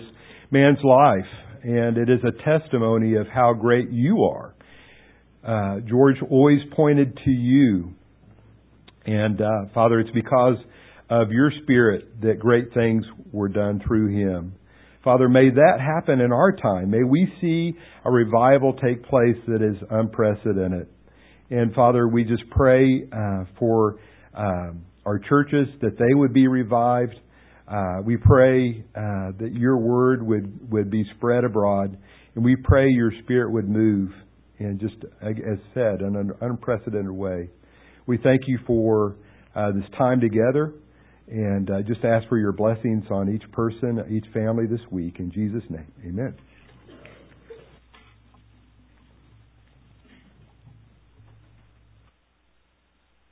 man's 0.51 0.79
life 0.85 1.25
and 1.63 1.97
it 1.97 2.09
is 2.09 2.19
a 2.23 2.43
testimony 2.43 3.15
of 3.15 3.25
how 3.33 3.53
great 3.53 3.89
you 3.89 4.23
are. 4.23 4.52
Uh, 5.43 5.79
George 5.89 6.17
always 6.29 6.59
pointed 6.75 7.17
to 7.25 7.31
you 7.31 7.93
And 9.05 9.41
uh, 9.41 9.65
Father, 9.73 9.99
it's 9.99 10.11
because 10.11 10.57
of 11.09 11.31
your 11.31 11.51
Spirit 11.63 12.21
that 12.21 12.39
great 12.39 12.73
things 12.73 13.05
were 13.31 13.49
done 13.49 13.81
through 13.85 14.07
him. 14.07 14.55
Father, 15.03 15.27
may 15.27 15.49
that 15.49 15.79
happen 15.81 16.21
in 16.21 16.31
our 16.31 16.55
time. 16.55 16.89
May 16.89 17.03
we 17.03 17.27
see 17.41 17.73
a 18.05 18.11
revival 18.11 18.73
take 18.73 19.03
place 19.03 19.35
that 19.47 19.61
is 19.61 19.75
unprecedented. 19.89 20.87
And 21.49 21.73
Father, 21.73 22.07
we 22.07 22.23
just 22.23 22.49
pray 22.51 23.03
uh, 23.11 23.43
for 23.59 23.99
um, 24.33 24.85
our 25.05 25.19
churches 25.19 25.67
that 25.81 25.97
they 25.99 26.13
would 26.13 26.33
be 26.33 26.47
revived. 26.47 27.15
Uh, 27.67 28.01
we 28.05 28.15
pray 28.15 28.85
uh, 28.95 29.35
that 29.39 29.51
your 29.51 29.77
word 29.77 30.25
would, 30.25 30.71
would 30.71 30.89
be 30.89 31.03
spread 31.17 31.43
abroad. 31.43 31.97
And 32.35 32.45
we 32.45 32.55
pray 32.55 32.87
your 32.89 33.11
spirit 33.23 33.51
would 33.51 33.67
move 33.69 34.11
in 34.63 34.79
just, 34.79 34.95
as 35.21 35.57
said, 35.73 36.01
in 36.01 36.15
an 36.15 36.31
unprecedented 36.41 37.11
way. 37.11 37.49
We 38.05 38.17
thank 38.17 38.41
you 38.47 38.59
for 38.65 39.15
uh, 39.55 39.71
this 39.71 39.89
time 39.97 40.19
together. 40.19 40.73
And 41.27 41.69
uh, 41.69 41.81
just 41.83 42.03
ask 42.03 42.27
for 42.27 42.37
your 42.37 42.51
blessings 42.51 43.05
on 43.09 43.33
each 43.33 43.49
person, 43.53 44.03
each 44.11 44.25
family 44.33 44.65
this 44.67 44.81
week. 44.91 45.19
In 45.19 45.31
Jesus' 45.31 45.63
name, 45.69 45.87
amen. 46.05 46.35